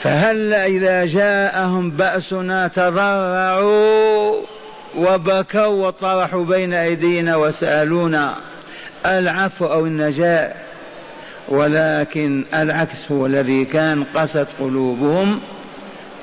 فهل 0.02 0.54
إذا 0.54 1.06
جاءهم 1.06 1.90
بأسنا 1.90 2.68
تضرعوا 2.68 4.42
وبكوا 4.96 5.86
وطرحوا 5.86 6.44
بين 6.44 6.72
أيدينا 6.72 7.36
وسألونا 7.36 8.36
العفو 9.06 9.66
أو 9.66 9.86
النجاة؟ 9.86 10.54
ولكن 11.48 12.44
العكس 12.54 13.12
هو 13.12 13.26
الذي 13.26 13.64
كان 13.64 14.04
قست 14.04 14.46
قلوبهم 14.60 15.40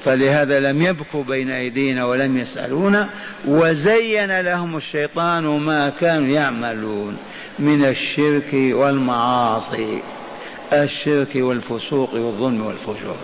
فلهذا 0.06 0.60
لم 0.60 0.82
يبكوا 0.82 1.24
بين 1.24 1.52
أيدينا 1.52 2.06
ولم 2.06 2.38
يسألونا 2.38 3.10
وزين 3.48 4.40
لهم 4.42 4.78
الشيطان 4.78 5.44
ما 5.44 5.90
كانوا 5.90 6.30
يعملون 6.30 7.18
من 7.60 7.86
الشرك 7.86 8.54
والمعاصي 8.54 10.02
الشرك 10.74 11.36
والفسوق 11.36 12.14
والظلم 12.14 12.66
والفجور. 12.66 13.16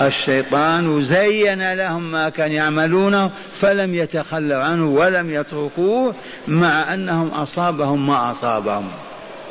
الشيطان 0.00 1.04
زين 1.04 1.72
لهم 1.72 2.10
ما 2.10 2.28
كان 2.28 2.52
يعملونه 2.52 3.30
فلم 3.52 3.94
يتخلوا 3.94 4.64
عنه 4.64 4.88
ولم 4.88 5.30
يتركوه 5.30 6.14
مع 6.48 6.94
أنهم 6.94 7.28
أصابهم 7.28 8.06
ما 8.06 8.30
أصابهم. 8.30 8.88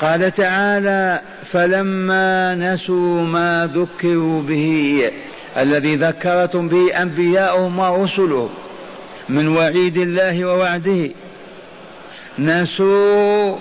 قال 0.01 0.31
تعالى 0.31 1.21
فلما 1.43 2.55
نسوا 2.55 3.21
ما 3.21 3.69
ذكروا 3.73 4.41
به 4.41 5.11
الذي 5.57 5.95
ذكرتم 5.95 6.67
به 6.67 7.01
انبياؤهم 7.01 7.79
ورسلهم 7.79 8.49
من 9.29 9.47
وعيد 9.47 9.97
الله 9.97 10.45
ووعده. 10.45 11.09
نسوا 12.39 13.55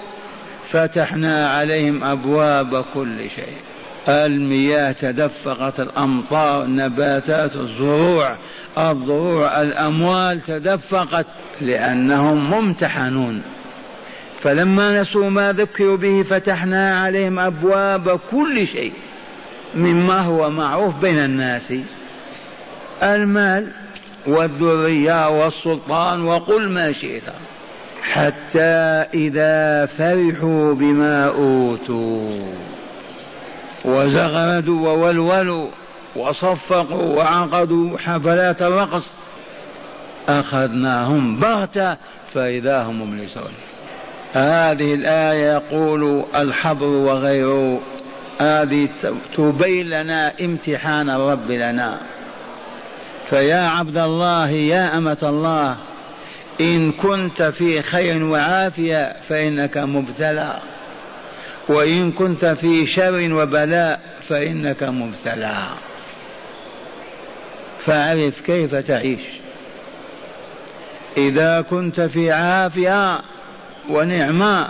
فتحنا 0.68 1.50
عليهم 1.50 2.04
أبواب 2.04 2.84
كل 2.94 3.30
شيء. 3.36 3.56
المياه 4.08 4.92
تدفقت 4.92 5.80
الأمطار 5.80 6.64
النباتات 6.64 7.56
الزروع 7.56 8.36
الضروع 8.78 9.62
الأموال 9.62 10.40
تدفقت 10.40 11.26
لأنهم 11.60 12.50
ممتحنون. 12.50 13.42
فلما 14.42 15.00
نسوا 15.00 15.30
ما 15.30 15.52
ذكروا 15.52 15.96
به 15.96 16.22
فتحنا 16.22 17.00
عليهم 17.00 17.38
أبواب 17.38 18.20
كل 18.30 18.66
شيء. 18.66 18.92
مما 19.74 20.20
هو 20.20 20.50
معروف 20.50 20.94
بين 20.94 21.18
الناس. 21.18 21.74
المال 23.02 23.72
والذرية 24.26 25.28
والسلطان 25.28 26.24
وقل 26.24 26.68
ما 26.68 26.92
شئت. 26.92 27.22
حتى 28.02 29.04
إذا 29.14 29.86
فرحوا 29.86 30.74
بما 30.74 31.24
أوتوا. 31.24 32.38
وزغردوا 33.84 34.88
وولولوا 34.88 35.70
وصفقوا 36.16 37.16
وعقدوا 37.16 37.98
حفلات 37.98 38.62
الرقص. 38.62 39.16
أخذناهم 40.28 41.36
بغتة 41.36 41.96
فإذا 42.34 42.82
هم 42.82 43.02
مبلسون. 43.02 43.52
هذه 44.32 44.94
الآية 44.94 45.52
يقول 45.52 46.24
الحبر 46.34 46.86
وغيره 46.86 47.80
هذه 48.40 48.88
تبين 49.36 49.88
لنا 49.90 50.32
امتحان 50.40 51.10
الرب 51.10 51.50
لنا. 51.50 52.00
فيا 53.30 53.68
عبد 53.68 53.96
الله 53.96 54.50
يا 54.50 54.98
أمة 54.98 55.18
الله 55.22 55.78
إن 56.60 56.92
كنت 56.92 57.42
في 57.42 57.82
خير 57.82 58.24
وعافية 58.24 59.16
فإنك 59.28 59.76
مبتلى. 59.76 60.60
وإن 61.68 62.12
كنت 62.12 62.44
في 62.44 62.86
شر 62.86 63.28
وبلاء 63.32 64.00
فإنك 64.28 64.82
مبتلى. 64.82 65.66
فاعرف 67.78 68.40
كيف 68.40 68.74
تعيش. 68.74 69.20
إذا 71.16 71.60
كنت 71.60 72.00
في 72.00 72.32
عافية 72.32 73.20
ونعمة 73.88 74.68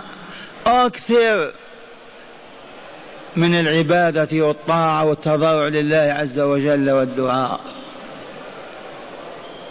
أكثر 0.65 1.51
من 3.35 3.53
العبادة 3.53 4.45
والطاعة 4.45 5.05
والتضرع 5.05 5.67
لله 5.67 6.15
عز 6.19 6.39
وجل 6.39 6.91
والدعاء. 6.91 7.59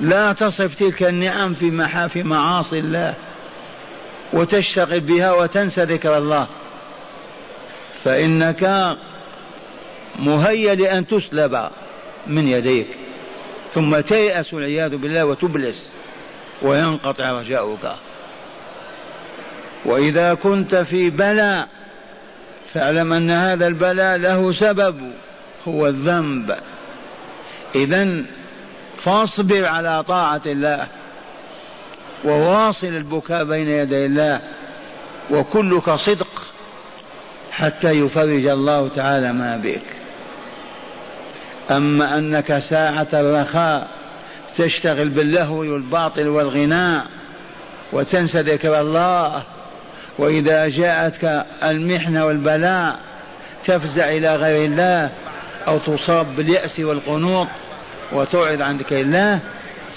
لا 0.01 0.33
تصف 0.33 0.75
تلك 0.75 1.03
النعم 1.03 1.55
في 1.55 1.71
محافي 1.71 2.23
معاصي 2.23 2.79
الله 2.79 3.15
وتشتغل 4.33 5.01
بها 5.01 5.33
وتنسى 5.33 5.85
ذكر 5.85 6.19
الله. 6.19 6.49
فإنك 8.05 8.97
مهيأ 10.19 10.75
لأن 10.75 11.07
تسلب 11.07 11.69
من 12.27 12.49
يديك 12.49 12.89
ثم 13.75 14.01
تيأس 14.01 14.55
والعياذ 14.55 14.97
بالله 14.97 15.25
وتبلس 15.25 15.91
وينقطع 16.63 17.33
رجاؤك. 17.33 17.93
وإذا 19.85 20.35
كنت 20.35 20.75
في 20.75 21.11
بلاء 21.11 21.69
فاعلم 22.77 23.13
أن 23.13 23.31
هذا 23.31 23.67
البلاء 23.67 24.17
له 24.17 24.53
سبب 24.53 25.11
هو 25.69 25.87
الذنب. 25.87 26.57
إذا 27.75 28.23
فاصبر 28.97 29.65
على 29.65 30.05
طاعة 30.05 30.41
الله 30.47 30.87
وواصل 32.25 32.87
البكاء 32.87 33.45
بين 33.45 33.69
يدي 33.69 34.07
الله 34.07 34.41
وكلك 35.31 35.91
صدق 35.91 36.43
حتى 37.51 37.91
يفرج 37.91 38.47
الله 38.47 38.89
تعالى 38.89 39.33
ما 39.33 39.57
بك. 39.57 39.87
أما 41.71 42.19
أنك 42.19 42.63
ساعة 42.71 43.09
الرخاء 43.13 43.89
تشتغل 44.57 45.09
باللهو 45.09 45.59
والباطل 45.59 46.29
والغناء 46.29 47.07
وتنسى 47.93 48.41
ذكر 48.41 48.81
الله 48.81 49.43
وإذا 50.19 50.69
جاءتك 50.69 51.47
المحنة 51.65 52.27
والبلاء 52.27 52.99
تفزع 53.65 54.09
إلى 54.09 54.37
غير 54.37 54.65
الله 54.65 55.11
أو 55.69 55.79
تصاب 55.79 56.27
باليأس 56.37 56.81
والقنوط 56.81 57.47
وتعرض 58.13 58.63
عن 58.63 58.77
ذكر 58.77 59.01
الله 59.01 59.41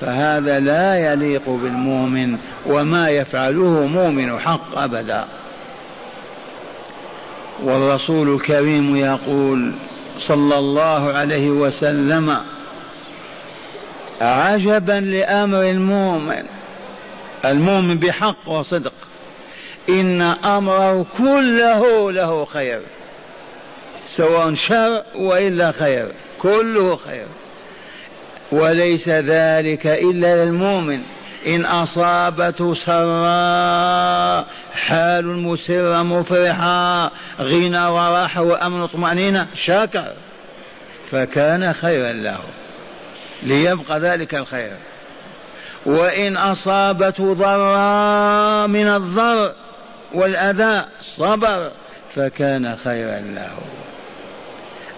فهذا 0.02 0.60
لا 0.60 1.14
يليق 1.14 1.50
بالمؤمن 1.50 2.38
وما 2.66 3.10
يفعله 3.10 3.88
مؤمن 3.88 4.40
حق 4.40 4.78
أبدا. 4.78 5.26
والرسول 7.64 8.36
الكريم 8.36 8.96
يقول 8.96 9.74
صلى 10.20 10.58
الله 10.60 11.14
عليه 11.14 11.50
وسلم 11.50 12.38
عجبا 14.22 14.94
لأمر 14.94 15.62
المؤمن 15.62 16.44
المؤمن 17.46 17.96
بحق 17.96 18.50
وصدق. 18.50 18.94
إن 19.90 20.22
أمره 20.22 21.06
كله 21.18 22.12
له 22.12 22.46
خير 22.46 22.82
سواء 24.08 24.54
شر 24.54 25.04
وإلا 25.16 25.72
خير 25.72 26.12
كله 26.42 26.96
خير. 26.96 27.26
وليس 28.52 29.10
ذلك 29.10 29.88
إلا 29.88 30.46
للمؤمن. 30.46 31.02
إن 31.48 31.66
أصابته 31.66 32.74
سراء 32.74 34.48
حال 34.74 35.26
مسرة 35.26 36.04
مفرحة 36.04 37.12
غنى 37.42 37.86
وراحة 37.86 38.42
وأمن 38.42 38.82
وطمأنينة 38.82 39.48
شكر 39.56 40.14
فكان 41.12 41.74
خيرا 41.74 42.12
له. 42.12 42.40
ليبقى 43.44 44.00
ذلك 44.00 44.36
الخير. 44.36 44.72
وإن 45.86 46.38
أصابته 46.38 47.34
ضراء 47.34 48.68
من 48.68 48.88
الضر 48.88 49.54
والأذى 50.14 50.86
صبر 51.02 51.72
فكان 52.16 52.76
خيرا 52.76 53.20
له. 53.20 53.58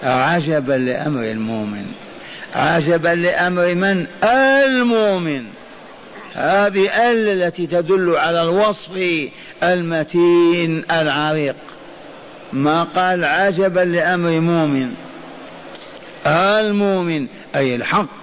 عجبا 0.04 0.74
لأمر 0.74 1.24
المؤمن. 1.24 1.86
عجبا 2.56 3.10
لأمر 3.10 3.76
من؟ 3.76 4.08
المؤمن. 4.24 5.46
هذه 6.34 7.12
ال 7.12 7.44
التي 7.44 7.68
تدل 7.68 8.16
على 8.16 8.42
الوصف 8.42 9.00
المتين 9.64 10.84
العريق. 10.92 11.56
ما 12.54 12.84
قال 12.84 13.26
عجبا 13.26 13.80
لأمر 13.80 14.40
مؤمن؟ 14.40 14.94
المؤمن 16.28 17.28
أي 17.56 17.76
الحق 17.76 18.22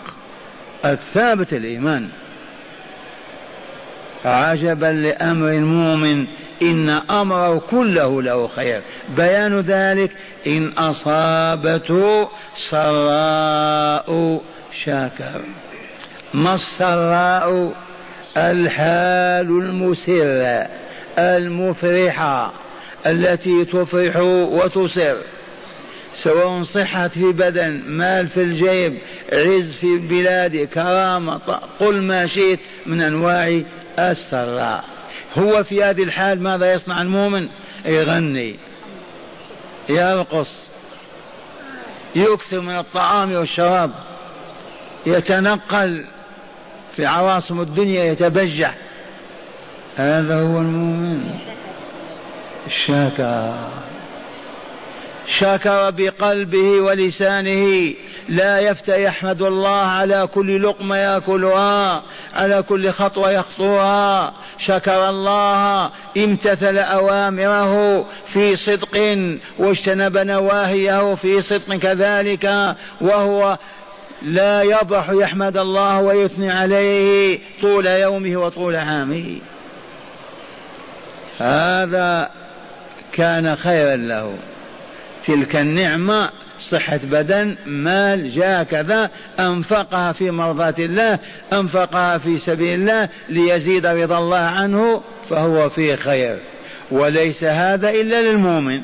الثابت 0.85 1.53
الإيمان. 1.53 2.09
عجبا 4.25 4.87
لأمر 4.87 5.49
المؤمن 5.49 6.27
إن 6.63 6.89
أمره 7.11 7.59
كله 7.71 8.23
له 8.23 8.49
خير. 8.49 8.83
بيان 9.17 9.61
ذلك 9.61 10.11
إن 10.47 10.69
أصابته 10.69 12.29
سراء 12.71 14.41
شاكر. 14.85 15.41
ما 16.35 16.55
السراء؟ 16.55 17.73
الحال 18.37 19.49
المسرة 19.49 20.69
المفرحة 21.19 22.53
التي 23.07 23.65
تفرح 23.65 24.17
وتسر. 24.17 25.17
سواء 26.23 26.63
صحة 26.63 27.09
في 27.09 27.33
بدن 27.33 27.83
مال 27.87 28.29
في 28.29 28.43
الجيب 28.43 28.99
عز 29.33 29.73
في 29.73 29.87
البلاد 29.87 30.57
كرامة 30.57 31.61
قل 31.81 32.03
ما 32.03 32.27
شئت 32.27 32.61
من 32.87 33.01
أنواع 33.01 33.63
السراء 33.99 34.85
هو 35.39 35.65
في 35.65 35.85
هذه 35.85 36.03
الحال 36.03 36.43
ماذا 36.43 36.73
يصنع 36.75 37.03
المؤمن؟ 37.03 37.49
يغني. 37.85 38.57
يرقص. 39.89 40.69
يكثر 42.17 42.61
من 42.61 42.79
الطعام 42.79 43.33
والشراب. 43.33 43.91
يتنقل 45.07 46.05
في 46.97 47.07
عواصم 47.07 47.61
الدنيا 47.61 48.05
يتبجح. 48.05 48.75
هذا 49.97 50.35
هو 50.35 50.59
المؤمن. 50.59 51.39
شكر 52.69 53.88
شكر 55.31 55.91
بقلبه 55.91 56.81
ولسانه. 56.81 57.95
لا 58.29 58.61
يفتى 58.61 59.03
يحمد 59.03 59.43
الله 59.43 59.69
على 59.69 60.29
كل 60.35 60.63
لقمة 60.63 60.97
يأكلها 60.97 62.03
على 62.35 62.63
كل 62.63 62.91
خطوة 62.91 63.31
يخطوها. 63.31 64.35
شكر 64.59 65.11
الله 65.11 65.91
امتثل 66.17 66.79
أوامره 66.79 68.05
في 68.27 68.57
صدق 68.57 69.19
واجتنب 69.59 70.19
نواهيه 70.19 71.15
في 71.15 71.43
صدق 71.43 71.77
كذلك 71.77 72.77
وهو 73.01 73.59
لا 74.23 74.63
يبرح 74.63 75.11
يحمد 75.11 75.57
الله 75.57 76.01
ويثني 76.01 76.51
عليه 76.51 77.39
طول 77.61 77.87
يومه 77.87 78.37
وطول 78.37 78.77
عامه. 78.77 79.39
هذا 81.39 82.31
كان 83.13 83.57
خيرا 83.57 83.97
له. 83.97 84.35
تلك 85.29 85.57
النعمة 85.57 86.31
صحة 86.61 87.01
بدن 87.05 87.57
مال 87.67 88.35
جاء 88.35 88.63
كذا 88.63 89.11
أنفقها 89.41 90.13
في 90.13 90.31
مرضاة 90.31 90.75
الله 90.79 91.19
أنفقها 91.53 92.19
في 92.19 92.39
سبيل 92.39 92.75
الله 92.75 93.09
ليزيد 93.29 93.87
رضا 93.87 94.19
الله 94.19 94.37
عنه 94.37 95.03
فهو 95.31 95.69
في 95.69 95.97
خير. 95.97 96.39
وليس 96.91 97.45
هذا 97.45 97.91
إلا 97.91 98.23
للمؤمن. 98.23 98.83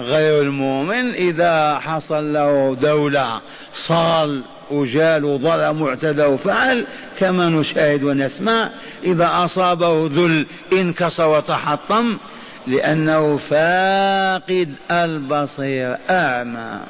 غير 0.00 0.42
المؤمن 0.42 1.14
إذا 1.14 1.78
حصل 1.78 2.32
له 2.32 2.76
دولة 2.80 3.40
صال 3.74 4.44
وجال 4.70 5.24
وظلم 5.24 5.82
واعتدى 5.82 6.24
وفعل 6.24 6.86
كما 7.18 7.48
نشاهد 7.48 8.04
ونسمع 8.04 8.70
إذا 9.04 9.30
أصابه 9.44 10.06
ذل 10.06 10.46
انكسر 10.72 11.28
وتحطم 11.28 12.18
لأنه 12.66 13.36
فاقد 13.36 14.74
البصير 14.90 15.96
أعمى. 16.10 16.80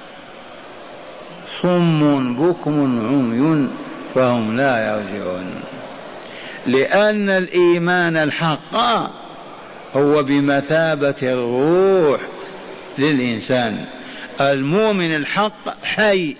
صم 1.62 2.34
بكم 2.34 3.00
عمي 3.08 3.68
فهم 4.14 4.56
لا 4.56 4.94
يرجعون. 4.94 5.60
لأن 6.66 7.30
الإيمان 7.30 8.16
الحق 8.16 8.76
هو 9.96 10.22
بمثابة 10.22 11.14
الروح 11.22 12.20
للإنسان. 12.98 13.84
المؤمن 14.40 15.14
الحق 15.14 15.84
حي 15.84 16.36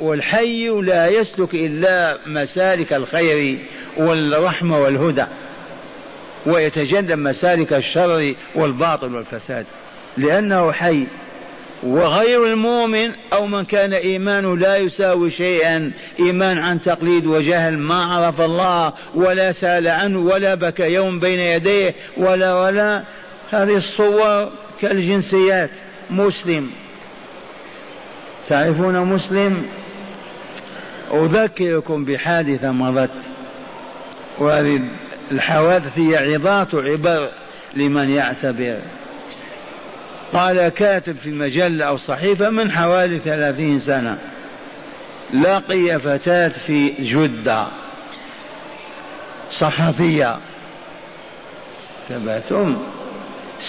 والحي 0.00 0.68
لا 0.68 1.08
يسلك 1.08 1.54
إلا 1.54 2.18
مسالك 2.26 2.92
الخير 2.92 3.58
والرحمة 3.96 4.78
والهدى. 4.78 5.24
ويتجنب 6.46 7.18
مسالك 7.18 7.72
الشر 7.72 8.34
والباطل 8.54 9.14
والفساد 9.14 9.66
لأنه 10.16 10.72
حي. 10.72 11.06
وغير 11.82 12.46
المؤمن 12.46 13.10
أو 13.32 13.46
من 13.46 13.64
كان 13.64 13.94
إيمانه 13.94 14.56
لا 14.56 14.76
يساوي 14.76 15.30
شيئا 15.30 15.92
إيمان 16.20 16.58
عن 16.58 16.80
تقليد 16.80 17.26
وجهل 17.26 17.78
ما 17.78 18.04
عرف 18.04 18.40
الله 18.40 18.92
ولا 19.14 19.52
سأل 19.52 19.88
عنه 19.88 20.18
ولا 20.18 20.54
بكى 20.54 20.92
يوم 20.92 21.20
بين 21.20 21.40
يديه 21.40 21.94
ولا 22.16 22.54
ولا. 22.54 23.04
هذه 23.50 23.76
الصور 23.76 24.52
كالجنسيات. 24.80 25.70
مسلم. 26.10 26.70
تعرفون 28.48 29.00
مسلم؟ 29.00 29.66
أذكركم 31.14 32.04
بحادثة 32.04 32.72
مضت. 32.72 33.10
وهذه 34.38 34.80
الحوادث 35.30 35.98
هي 35.98 36.34
عظات 36.34 36.74
عبر 36.74 37.30
لمن 37.76 38.10
يعتبر. 38.10 38.78
قال 40.32 40.68
كاتب 40.68 41.16
في 41.16 41.30
مجلة 41.30 41.84
أو 41.84 41.96
صحيفة 41.96 42.50
من 42.50 42.72
حوالي 42.72 43.18
ثلاثين 43.18 43.80
سنة 43.80 44.18
لقي 45.34 46.00
فتاة 46.00 46.48
في 46.48 46.88
جدة 46.88 47.66
صحفية. 49.58 50.38
ثبتم 52.08 52.82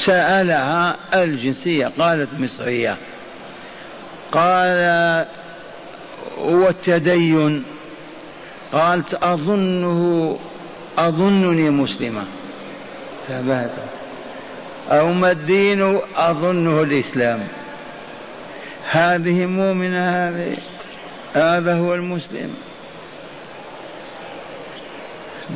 سألها 0.05 0.97
الجنسية 1.13 1.91
قالت 1.99 2.29
مصرية. 2.39 2.97
قال 4.31 5.25
والتدين 6.37 7.63
قالت 8.73 9.13
أظنه 9.13 10.39
أظنني 10.97 11.69
مسلمة 11.69 12.23
ثبات 13.27 13.71
أو 14.91 15.13
ما 15.13 15.31
الدين 15.31 15.99
أظنه 16.15 16.81
الإسلام. 16.81 17.47
هذه 18.91 19.45
مؤمنة 19.45 20.09
هذه 20.09 20.57
هذا 21.33 21.75
هو 21.75 21.95
المسلم. 21.95 22.53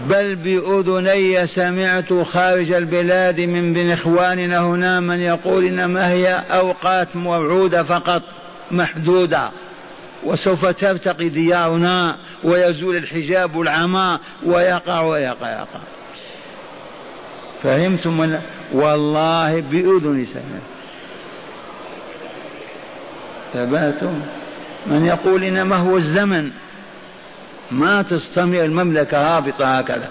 بل 0.10 0.36
بأذني 0.36 1.48
سمعت 1.48 2.14
خارج 2.14 2.72
البلاد 2.72 3.42
من 3.42 3.74
بين 3.74 3.92
إخواننا 3.92 4.60
هنا 4.60 5.00
من 5.00 5.20
يقول 5.20 5.66
إنما 5.66 6.12
هي 6.12 6.44
أوقات 6.52 7.16
موعودة 7.16 7.84
فقط 7.84 8.22
محدودة. 8.72 9.50
وسوف 10.24 10.66
ترتقي 10.66 11.30
ديارنا 11.30 12.18
ويزول 12.44 12.96
الحجاب 12.96 13.56
والعمى 13.56 14.20
ويقع 14.46 15.02
ويقع 15.02 15.52
يقع. 15.52 15.80
فهمتم 17.64 18.20
ولا؟ 18.20 18.40
والله 18.74 19.60
بأذن 19.60 20.26
سمعت 20.26 20.70
ثباتم 23.54 24.22
من 24.88 25.06
يقول 25.06 25.44
إنما 25.44 25.76
هو 25.76 25.98
الزمن. 25.98 26.52
ما 27.72 28.02
تستمر 28.02 28.66
المملكة 28.66 29.38
هابطة 29.38 29.66
هكذا. 29.66 30.10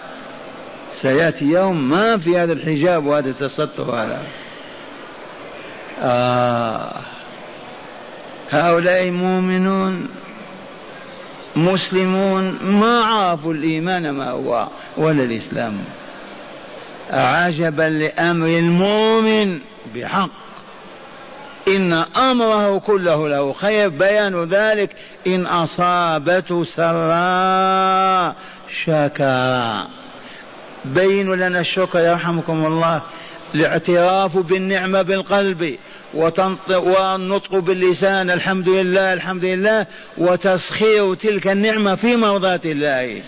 سيأتي 1.03 1.45
يوم 1.45 1.89
ما 1.89 2.19
في 2.19 2.39
هذا 2.39 2.53
الحجاب 2.53 3.07
وهذا 3.07 3.31
التستر 3.31 3.95
هذا 3.95 4.23
آه. 6.03 7.18
هؤلاء 8.51 9.11
مؤمنون 9.11 10.09
مسلمون 11.57 12.59
ما 12.63 13.01
عرفوا 13.01 13.53
الإيمان 13.53 14.11
ما 14.11 14.31
هو 14.31 14.69
ولا 14.97 15.25
الإسلام. 15.25 15.85
عجبا 17.11 17.83
لأمر 17.83 18.47
المؤمن 18.47 19.59
بحق. 19.95 20.31
إن 21.69 21.93
أمره 22.17 22.79
كله 22.79 23.29
له 23.29 23.53
خير 23.53 23.89
بيان 23.89 24.45
ذلك 24.45 24.91
إن 25.27 25.47
أصابته 25.47 26.65
سراء 26.65 28.37
شكر 28.85 29.87
بينوا 30.85 31.37
لنا 31.37 31.61
الشكر 31.61 31.99
يرحمكم 31.99 32.67
الله. 32.67 33.03
الاعتراف 33.55 34.37
بالنعمة 34.37 35.03
بالقلب 35.03 35.79
والنطق 36.71 37.55
باللسان 37.59 38.31
الحمد 38.31 38.69
لله 38.69 39.13
الحمد 39.13 39.45
لله 39.45 39.87
وتسخير 40.19 41.15
تلك 41.15 41.47
النعمة 41.47 41.95
في 41.95 42.17
مرضاة 42.17 42.61
الله. 42.65 43.23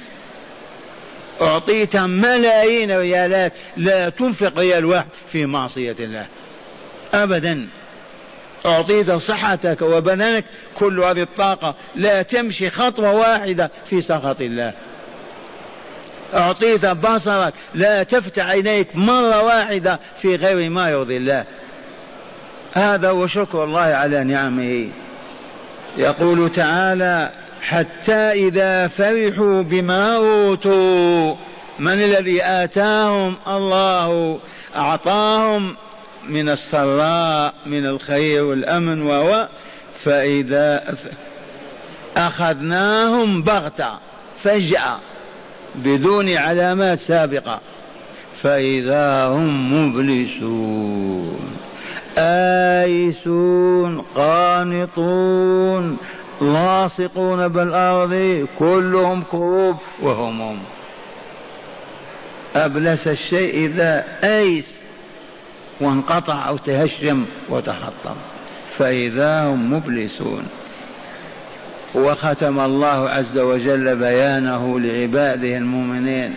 أعطيت 1.43 1.97
ملايين 1.97 2.99
ريالات 2.99 3.53
لا 3.77 4.09
تنفق 4.09 4.59
ريال 4.59 4.85
واحد 4.85 5.07
في 5.33 5.47
معصية 5.47 5.97
الله. 6.01 6.27
أبدا. 7.15 7.69
أعطيت 8.67 9.11
صحتك 9.11 9.83
وبدنك 9.83 10.45
كل 10.75 11.01
هذه 11.01 11.23
الطاقة 11.23 11.75
لا 11.97 12.23
تمشي 12.23 12.71
خطوة 12.71 13.13
واحدة 13.13 13.71
في 13.87 14.03
سخط 14.03 14.41
الله. 14.41 14.73
أعطيت 16.35 16.87
بصرك 16.87 17.55
لا 17.75 18.03
تفتح 18.03 18.47
عينيك 18.47 18.97
مرة 18.97 19.43
واحدة 19.43 20.01
في 20.17 20.37
غير 20.37 20.71
ما 20.71 20.89
يرضي 20.89 21.17
الله. 21.17 21.45
هذا 22.73 23.11
هو 23.11 23.27
شكر 23.27 23.65
الله 23.65 23.81
على 23.81 24.25
نعمه. 24.25 24.89
يقول 25.97 26.53
تعالى 26.53 27.31
حتى 27.63 28.13
إذا 28.13 28.89
فرحوا 28.89 29.63
بما 29.63 30.17
أوتوا 30.17 31.35
من 31.79 31.93
الذي 31.93 32.45
آتاهم 32.45 33.37
الله؟ 33.49 34.39
أعطاهم 34.77 35.77
من 36.29 36.49
السراء 36.49 37.55
من 37.67 37.87
الخير 37.87 38.45
والأمن 38.45 39.03
وهو 39.03 39.49
فإذا 40.05 40.95
أخذناهم 42.17 43.43
بغتة 43.43 43.99
فجأة. 44.43 44.99
بدون 45.75 46.29
علامات 46.29 46.99
سابقة. 46.99 47.61
فإذا 48.43 49.27
هم 49.27 49.75
مبلسون 49.75 51.57
آيسون 52.19 54.05
قانطون 54.17 55.97
لاصقون 56.41 57.49
بالأرض 57.49 58.47
كلهم 58.59 59.23
كروب 59.23 59.77
وهم 60.03 60.41
هم. 60.41 60.59
أبلس 62.57 63.09
الشيء 63.09 63.55
إذا 63.55 64.05
أيس 64.25 64.81
وانقطع 65.81 66.49
أو 66.49 66.57
تهشم 66.57 67.25
وتحطم. 67.49 68.15
فإذا 68.79 69.43
هم 69.43 69.73
مبلسون. 69.73 70.47
وختم 71.95 72.61
الله 72.61 73.09
عز 73.09 73.39
وجل 73.39 73.97
بيانه 73.97 74.81
لعباده 74.81 75.57
المؤمنين 75.57 76.35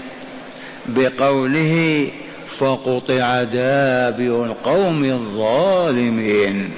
بقوله 0.85 2.07
فقطع 2.57 3.43
دابر 3.43 4.45
القوم 4.45 5.03
الظالمين. 5.03 6.71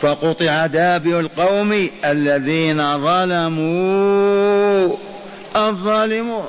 فقطع 0.00 0.66
دابر 0.66 1.20
القوم 1.20 1.88
الذين 2.04 3.04
ظلموا 3.04 4.96
الظالمون. 5.56 6.46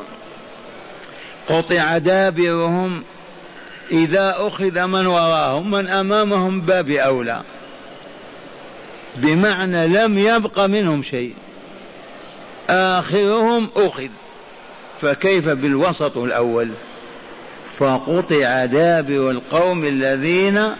قطع 1.50 1.98
دابرهم 1.98 3.04
إذا 3.92 4.36
أخذ 4.38 4.86
من 4.86 5.06
وراهم 5.06 5.72
من 5.72 5.88
أمامهم 5.88 6.62
باب 6.62 6.90
أولى. 6.90 7.42
بمعنى 9.18 9.88
لم 9.88 10.20
يبق 10.20 10.66
منهم 10.66 11.04
شيء. 11.04 11.34
آخرهم 12.70 13.70
أخذ. 13.76 14.08
فكيف 15.02 15.50
بالوسط 15.50 16.18
الأول؟ 16.18 16.72
فقطع 17.78 18.66
دابر 18.66 19.32
القوم 19.32 19.86
الذين 19.86 20.76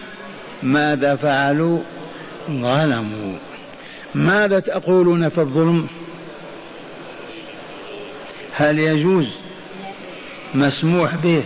ماذا 0.62 1.16
فعلوا؟ 1.16 1.78
ظلموا. 2.50 3.38
ماذا 4.14 4.60
تقولون 4.60 5.28
في 5.28 5.38
الظلم؟ 5.38 5.86
هل 8.52 8.78
يجوز؟ 8.78 9.26
مسموح 10.54 11.14
به. 11.14 11.44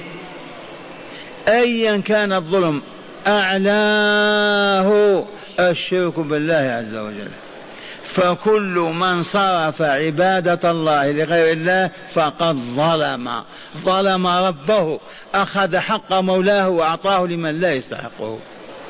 ايا 1.48 1.96
كان 1.96 2.33
الظلم 2.33 2.83
أعلاه 3.26 5.24
الشرك 5.68 6.20
بالله 6.20 6.55
عز 6.55 6.94
وجل. 6.94 7.31
فكل 8.05 8.92
من 8.94 9.23
صرف 9.23 9.83
عبادة 9.83 10.70
الله 10.70 11.11
لغير 11.11 11.53
الله 11.53 11.90
فقد 12.12 12.57
ظلم. 12.57 13.31
ظلم 13.77 14.27
ربه 14.27 15.01
أخذ 15.35 15.77
حق 15.77 16.14
مولاه 16.14 16.68
وأعطاه 16.68 17.27
لمن 17.27 17.61
لا 17.61 17.73
يستحقه. 17.73 18.38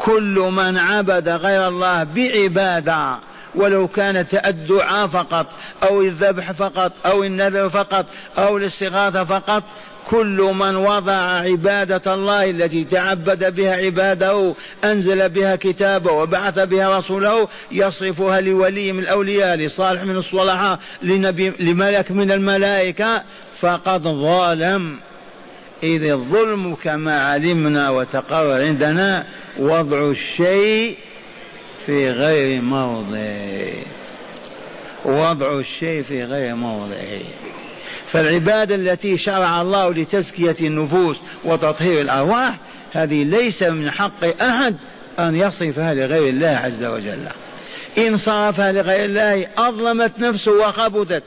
كل 0.04 0.50
من 0.52 0.78
عبد 0.78 1.28
غير 1.28 1.68
الله 1.68 2.04
بعبادة 2.04 3.18
ولو 3.54 3.88
كانت 3.88 4.46
الدعاء 4.46 5.06
فقط 5.06 5.46
أو 5.88 6.02
الذبح 6.02 6.52
فقط 6.52 6.92
أو 7.06 7.24
النذر 7.24 7.68
فقط 7.68 8.06
أو 8.38 8.56
الاستغاثة 8.56 9.24
فقط 9.24 9.62
كل 10.06 10.52
من 10.54 10.76
وضع 10.76 11.12
عبادة 11.12 12.14
الله 12.14 12.50
التي 12.50 12.84
تعبد 12.84 13.54
بها 13.54 13.76
عباده 13.76 14.54
أنزل 14.84 15.28
بها 15.28 15.56
كتابه 15.56 16.12
وبعث 16.12 16.58
بها 16.58 16.98
رسوله 16.98 17.48
يصرفها 17.72 18.40
لولي 18.40 18.92
من 18.92 19.02
الأولياء 19.02 19.56
لصالح 19.56 20.02
من 20.02 20.16
الصلحاء 20.16 20.78
لنبي 21.02 21.52
لملك 21.60 22.10
من 22.10 22.32
الملائكة. 22.32 23.22
فقد 23.58 24.02
ظالم. 24.02 24.96
إذ 25.82 26.04
الظلم 26.04 26.74
كما 26.74 27.22
علمنا 27.22 27.90
وتقرر 27.90 28.62
عندنا 28.62 29.26
وضع 29.58 30.10
الشيء 30.10 30.96
في 31.86 32.10
غير 32.10 32.60
موضعه. 32.60 33.72
وضع 35.04 35.58
الشيء 35.58 36.02
في 36.02 36.24
غير 36.24 36.54
موضعه. 36.54 37.22
فالعبادة 38.12 38.74
التي 38.74 39.18
شرع 39.18 39.62
الله 39.62 39.92
لتزكية 39.94 40.56
النفوس 40.60 41.16
وتطهير 41.44 42.00
الأرواح 42.00 42.54
هذه 42.92 43.24
ليس 43.24 43.62
من 43.62 43.90
حق 43.90 44.42
أحد 44.42 44.76
أن 45.18 45.36
يصرفها 45.36 45.94
لغير 45.94 46.28
الله 46.28 46.60
عز 46.64 46.84
وجل. 46.84 47.28
إن 47.98 48.16
صرفها 48.16 48.72
لغير 48.72 49.04
الله 49.04 49.48
أظلمت 49.58 50.18
نفسه 50.18 50.52
وخبثت 50.52 51.22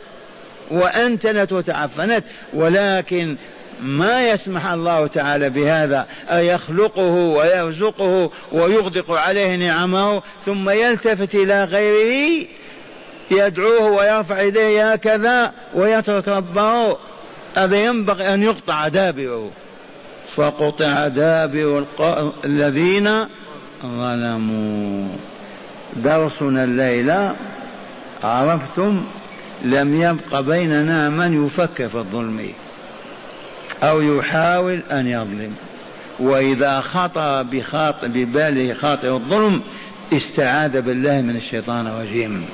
وأنتنت 0.71 1.51
وتعفنت 1.51 2.23
ولكن 2.53 3.37
ما 3.81 4.29
يسمح 4.29 4.67
الله 4.67 5.07
تعالى 5.07 5.49
بهذا؟ 5.49 6.07
أيخلقه 6.29 7.11
ويرزقه 7.11 8.31
ويغدق 8.51 9.11
عليه 9.11 9.55
نعمه 9.55 10.21
ثم 10.45 10.69
يلتفت 10.69 11.35
إلى 11.35 11.63
غيره؟ 11.63 12.47
يدعوه 13.31 13.91
ويرفع 13.91 14.41
يديه 14.41 14.93
هكذا 14.93 15.51
ويترك 15.73 16.27
ربه. 16.27 16.97
هذا 17.57 17.85
ينبغي 17.85 18.33
أن 18.33 18.43
يقطع 18.43 18.87
دابره. 18.87 19.51
فقطع 20.35 21.07
دابر 21.07 21.85
الذين 22.45 23.27
ظلموا. 23.81 25.07
درسنا 25.95 26.63
الليلة 26.63 27.35
عرفتم 28.23 29.03
لم 29.63 30.01
يبق 30.01 30.39
بيننا 30.39 31.09
من 31.09 31.45
يفكر 31.45 31.89
في 31.89 31.95
الظلم 31.97 32.49
أو 33.83 34.01
يحاول 34.01 34.81
أن 34.91 35.07
يظلم. 35.07 35.55
وإذا 36.19 36.81
خطر 36.81 37.43
بخاطر 37.43 38.07
بباله 38.07 38.73
خاطر 38.73 39.15
الظلم 39.15 39.61
استعاذ 40.13 40.81
بالله 40.81 41.21
من 41.21 41.35
الشيطان 41.35 41.87
الرجيم. 41.87 42.45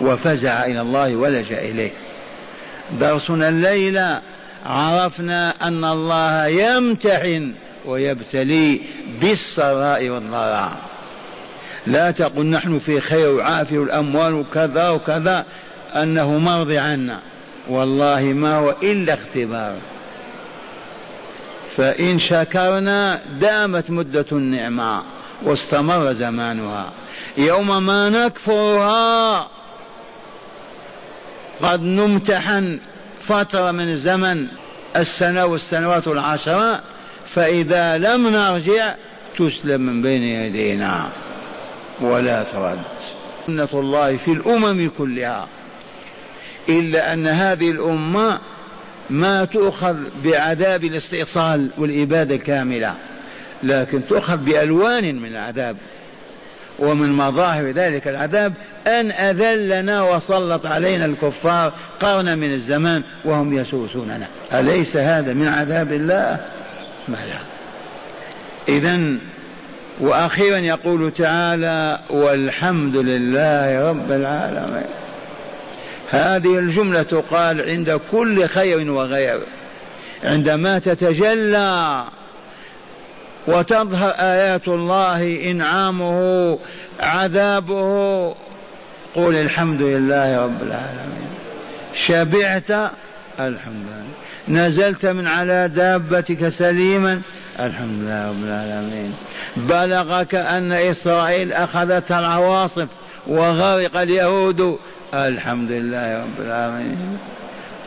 وفزع 0.00 0.64
إلى 0.64 0.80
الله 0.80 1.16
ولجأ 1.16 1.58
إليه. 1.58 1.92
درسنا 3.00 3.48
الليلة 3.48 4.20
عرفنا 4.66 5.54
أن 5.62 5.84
الله 5.84 6.46
يمتحن 6.46 7.52
ويبتلي 7.86 8.80
بالسراء 9.20 10.08
والضراء. 10.08 10.76
لا 11.86 12.10
تقل 12.10 12.46
نحن 12.46 12.78
في 12.78 13.00
خير 13.00 13.34
وعافية 13.34 13.78
والأموال 13.78 14.34
وكذا 14.34 14.88
وكذا 14.88 15.44
أنه 15.94 16.38
مرضي 16.38 16.78
عنا. 16.78 17.20
والله 17.68 18.20
ما 18.20 18.56
هو 18.56 18.74
إلا 18.82 19.14
اختبار. 19.14 19.74
فإن 21.76 22.20
شكرنا 22.20 23.20
دامت 23.40 23.90
مدة 23.90 24.26
النعمة 24.32 25.02
واستمر 25.42 26.12
زمانها. 26.12 26.92
يوم 27.38 27.86
ما 27.86 28.08
نكفرها 28.08 29.48
قد 31.62 31.82
نمتحن 31.82 32.78
فترة 33.20 33.70
من 33.70 33.90
الزمن 33.90 34.46
السنة 34.96 35.44
والسنوات 35.46 36.08
العشرة 36.08 36.82
فإذا 37.26 37.98
لم 37.98 38.28
نرجع 38.28 38.94
تسلم 39.38 39.80
من 39.80 40.02
بين 40.02 40.22
يدينا. 40.22 41.12
ولا 42.00 42.42
ترد. 42.42 42.82
سنة 43.46 43.68
الله 43.74 44.16
في 44.16 44.32
الأمم 44.32 44.90
كلها. 44.98 45.48
إلا 46.68 47.12
أن 47.12 47.26
هذه 47.26 47.70
الأمة 47.70 48.40
ما 49.10 49.44
تؤخذ 49.44 49.96
بعذاب 50.24 50.84
الاستئصال 50.84 51.70
والإبادة 51.78 52.34
الكاملة 52.34 52.94
لكن 53.62 54.04
تؤخذ 54.04 54.36
بألوان 54.36 55.20
من 55.20 55.28
العذاب. 55.28 55.76
ومن 56.78 57.12
مظاهر 57.12 57.70
ذلك 57.70 58.08
العذاب 58.08 58.52
أن 58.86 59.12
أذلنا 59.12 60.02
وسلط 60.02 60.66
علينا 60.66 61.04
الكفار 61.04 61.72
قرنا 62.00 62.34
من 62.34 62.52
الزمان 62.52 63.02
وهم 63.24 63.52
يسوسوننا. 63.52 64.26
أليس 64.52 64.96
هذا 64.96 65.32
من 65.32 65.48
عذاب 65.48 65.92
الله؟ 65.92 66.40
ما 67.08 67.16
لا. 67.16 67.38
إذا 68.68 69.00
وأخيرا 70.00 70.58
يقول 70.58 71.10
تعالى 71.10 71.98
والحمد 72.10 72.96
لله 72.96 73.90
رب 73.90 74.12
العالمين. 74.12 74.86
هذه 76.10 76.58
الجملة 76.58 77.02
تقال 77.02 77.70
عند 77.70 78.00
كل 78.10 78.46
خير 78.46 78.90
وغير. 78.90 79.40
عندما 80.24 80.78
تتجلى 80.78 82.04
وتظهر 83.46 84.10
آيات 84.10 84.68
الله 84.68 85.50
إنعامه 85.50 86.58
عذابه. 87.00 88.34
قل 89.14 89.34
الحمد 89.34 89.82
لله 89.82 90.44
رب 90.44 90.62
العالمين. 90.62 91.28
شبعت 92.06 92.70
الحمد 93.40 93.86
لله. 93.86 94.66
نزلت 94.66 95.06
من 95.06 95.26
على 95.26 95.68
دابتك 95.68 96.48
سليما 96.48 97.20
الحمد 97.60 97.98
لله 97.98 98.28
رب 98.28 98.44
العالمين. 98.44 99.14
بلغك 99.56 100.34
أن 100.34 100.72
إسرائيل 100.72 101.52
أخذتها 101.52 102.20
العواصف 102.20 102.88
وغرق 103.26 104.00
اليهود 104.00 104.78
الحمد 105.14 105.70
لله 105.70 106.18
رب 106.18 106.40
العالمين. 106.40 107.18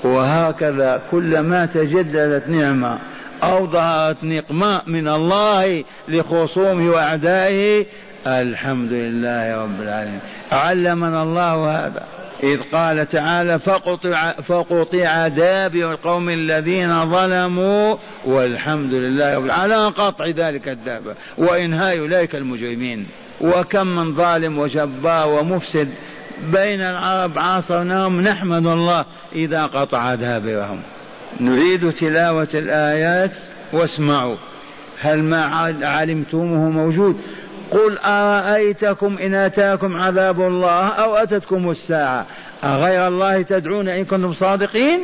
وهكذا 0.04 1.02
كلما 1.12 1.65
تجددت 1.65 2.50
نعمة 2.50 3.00
أو 3.43 3.67
ظهرت 3.67 4.23
نقمة 4.23 4.82
من 4.88 5.08
الله 5.08 5.84
لخصومه 6.08 6.89
وأعدائه. 6.89 7.86
الحمد 8.28 8.91
لله 8.91 9.63
رب 9.63 9.82
العالمين. 9.82 10.19
علمنا 10.52 11.23
الله 11.23 11.86
هذا. 11.86 12.04
إذ 12.43 12.60
قال 12.73 13.10
تعالى 13.10 13.60
فقطع, 13.60 14.32
فقطع 14.32 15.28
دابر 15.28 15.91
القوم 15.91 16.30
الذين 16.30 17.12
ظلموا 17.12 17.95
والحمد 18.25 18.93
لله 18.93 19.36
رب 19.38 19.45
العالمين. 19.45 19.73
على 19.73 19.88
قطع 19.88 20.25
ذلك 20.25 20.67
الدابة 20.67 21.15
وإنهاء 21.38 21.99
أولئك 21.99 22.36
المجرمين. 22.36 23.08
وكم 23.41 23.88
من 23.88 24.15
ظالم 24.15 24.60
وجبار 24.60 25.30
ومفسد. 25.30 25.89
بين 26.43 26.82
العرب 26.82 27.39
عاصرناهم. 27.39 28.21
نحمد 28.21 28.67
الله 28.67 29.06
إذا 29.36 29.65
قطع 29.65 30.15
دابرهم. 30.15 30.82
نريد 31.39 31.92
تلاوة 31.92 32.48
الآيات 32.54 33.32
واسمعوا. 33.74 34.38
هل 35.02 35.24
ما 35.24 35.42
علمتموه 35.84 36.70
موجود؟ 36.70 37.22
قل 37.72 37.98
أرأيتكم 37.98 39.18
إن 39.18 39.36
أتاكم 39.36 40.02
عذاب 40.02 40.42
الله 40.42 40.88
أو 40.88 41.15
أتتكم 41.15 41.70
الساعة؟ 41.70 42.26
أغير 42.63 43.08
الله 43.08 43.42
تدعون 43.42 43.88
إن 43.88 44.06
كنتم 44.06 44.34
صادقين؟ 44.34 45.00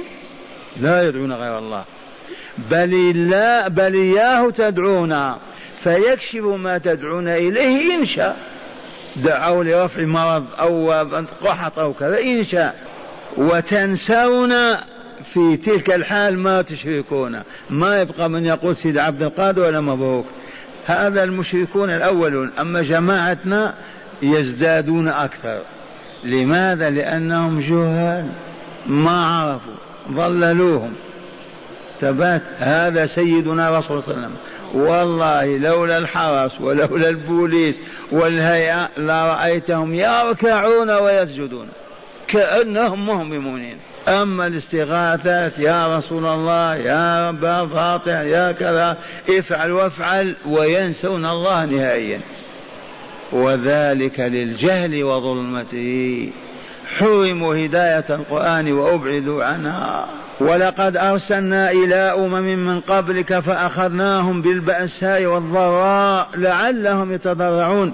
لا 0.82 1.08
يدعون 1.08 1.34
غير 1.34 1.60
الله. 1.60 1.84
بل 2.72 3.30
لا 3.30 3.68
بل 3.68 3.94
إياه 3.94 4.50
تدعون. 4.50 5.36
فيكشف 5.80 6.44
ما 6.46 6.78
تدعون 6.78 7.28
إليه 7.28 7.96
إن 7.96 8.06
شاء. 8.06 8.38
دعوا 9.16 9.64
لرفع 9.64 10.02
مرض 10.02 10.46
أو 10.60 10.92
قحط 11.46 11.80
أو 11.80 11.94
كذا 11.94 12.20
إن 12.20 12.44
شاء. 12.44 12.76
وتنسون 13.38 14.54
في 15.34 15.58
تلك 15.58 15.94
الحال 15.94 16.40
ما 16.40 16.62
تشركون. 16.62 17.42
ما 17.70 18.02
يبقى 18.02 18.30
من 18.30 18.46
يقول 18.46 18.76
سيد 18.76 18.98
عبد 18.98 19.22
القادر 19.22 19.62
ولا 19.62 19.82
مبروك. 19.82 20.26
هذا 20.86 21.24
المشركون 21.24 21.90
الأولون. 21.90 22.52
أما 22.60 22.82
جماعتنا 22.82 23.74
يزدادون 24.22 25.08
أكثر. 25.08 25.62
لماذا؟ 26.24 26.90
لأنهم 26.90 27.62
جهال. 27.62 28.30
ما 28.88 29.26
عرفوا. 29.26 29.74
ضللوهم. 30.12 30.94
ثبات. 32.00 32.42
هذا 32.58 33.06
سيدنا 33.06 33.78
رسول 33.78 34.04
صلى 34.04 34.14
الله 34.14 34.26
عليه 34.26 34.36
وسلم. 34.36 34.38
والله 34.88 35.58
لولا 35.58 35.98
الحرس 35.98 36.62
ولولا 36.62 37.10
البوليس 37.10 37.76
والهيئة 38.12 38.90
لرأيتهم 38.98 39.94
يركعون 39.94 40.90
ويسجدون. 40.90 41.68
كأنهم 42.28 43.06
مهممون 43.06 43.78
أما 44.08 44.48
الاستغاثات 44.48 45.60
يا 45.60 45.98
رسول 45.98 46.26
الله 46.26 46.76
يا 46.76 47.30
رب 47.30 47.70
فاطع 47.74 48.22
يا 48.22 48.52
كذا 48.52 48.98
افعل 49.30 49.72
وافعل 49.72 50.36
وينسون 50.46 51.26
الله 51.26 51.66
نهائيا. 51.66 52.22
وذلك 53.32 54.20
للجهل 54.20 55.04
وظلمته. 55.04 56.30
حرموا 56.98 57.56
هداية 57.56 58.06
القرآن 58.10 58.72
وأبعدوا 58.72 59.44
عنها. 59.44 60.06
ولقد 60.40 60.98
أرسلنا 60.98 61.72
إلى 61.72 61.96
أمم 61.96 62.66
من 62.68 62.80
قبلك 62.80 63.40
فأخذناهم 63.40 64.42
بالبأساء 64.42 65.26
والضراء 65.26 66.30
لعلهم 66.36 67.14
يتضرعون. 67.14 67.94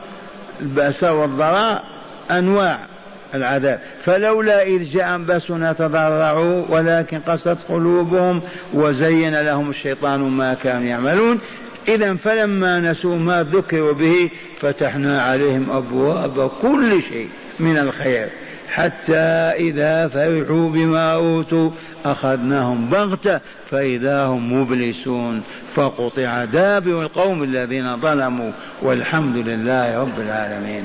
البأساء 0.62 1.14
والضراء 1.14 1.84
أنواع. 2.32 2.91
العذاب. 3.34 3.80
فلولا 4.04 4.64
إذ 4.64 4.84
جاء 4.84 5.18
بأسنا 5.18 5.74
تضرعوا 5.74 6.66
ولكن 6.70 7.20
قست 7.20 7.58
قلوبهم 7.70 8.42
وزين 8.74 9.42
لهم 9.42 9.70
الشيطان 9.70 10.22
ما 10.22 10.54
كانوا 10.54 10.88
يعملون. 10.88 11.40
إذا 11.88 12.14
فلما 12.14 12.80
نسوا 12.80 13.16
ما 13.16 13.44
ذكروا 13.44 13.94
به 13.94 14.30
فتحنا 14.62 15.22
عليهم 15.22 15.72
أبواب 15.72 16.50
كل 16.62 17.02
شيء 17.10 17.30
من 17.60 17.78
الخير. 17.78 18.30
حتى 18.70 19.54
إذا 19.58 20.08
فرحوا 20.08 20.70
بما 20.70 21.14
أوتوا 21.14 21.70
أخذناهم 22.06 22.90
بغتة 22.90 23.40
فإذا 23.70 24.26
هم 24.26 24.62
مبلسون. 24.62 25.44
فقطع 25.70 26.46
دابر 26.46 27.02
القوم 27.02 27.44
الذين 27.44 28.02
ظلموا 28.02 28.52
والحمد 28.82 29.38
لله 29.38 30.00
رب 30.00 30.20
العالمين. 30.20 30.84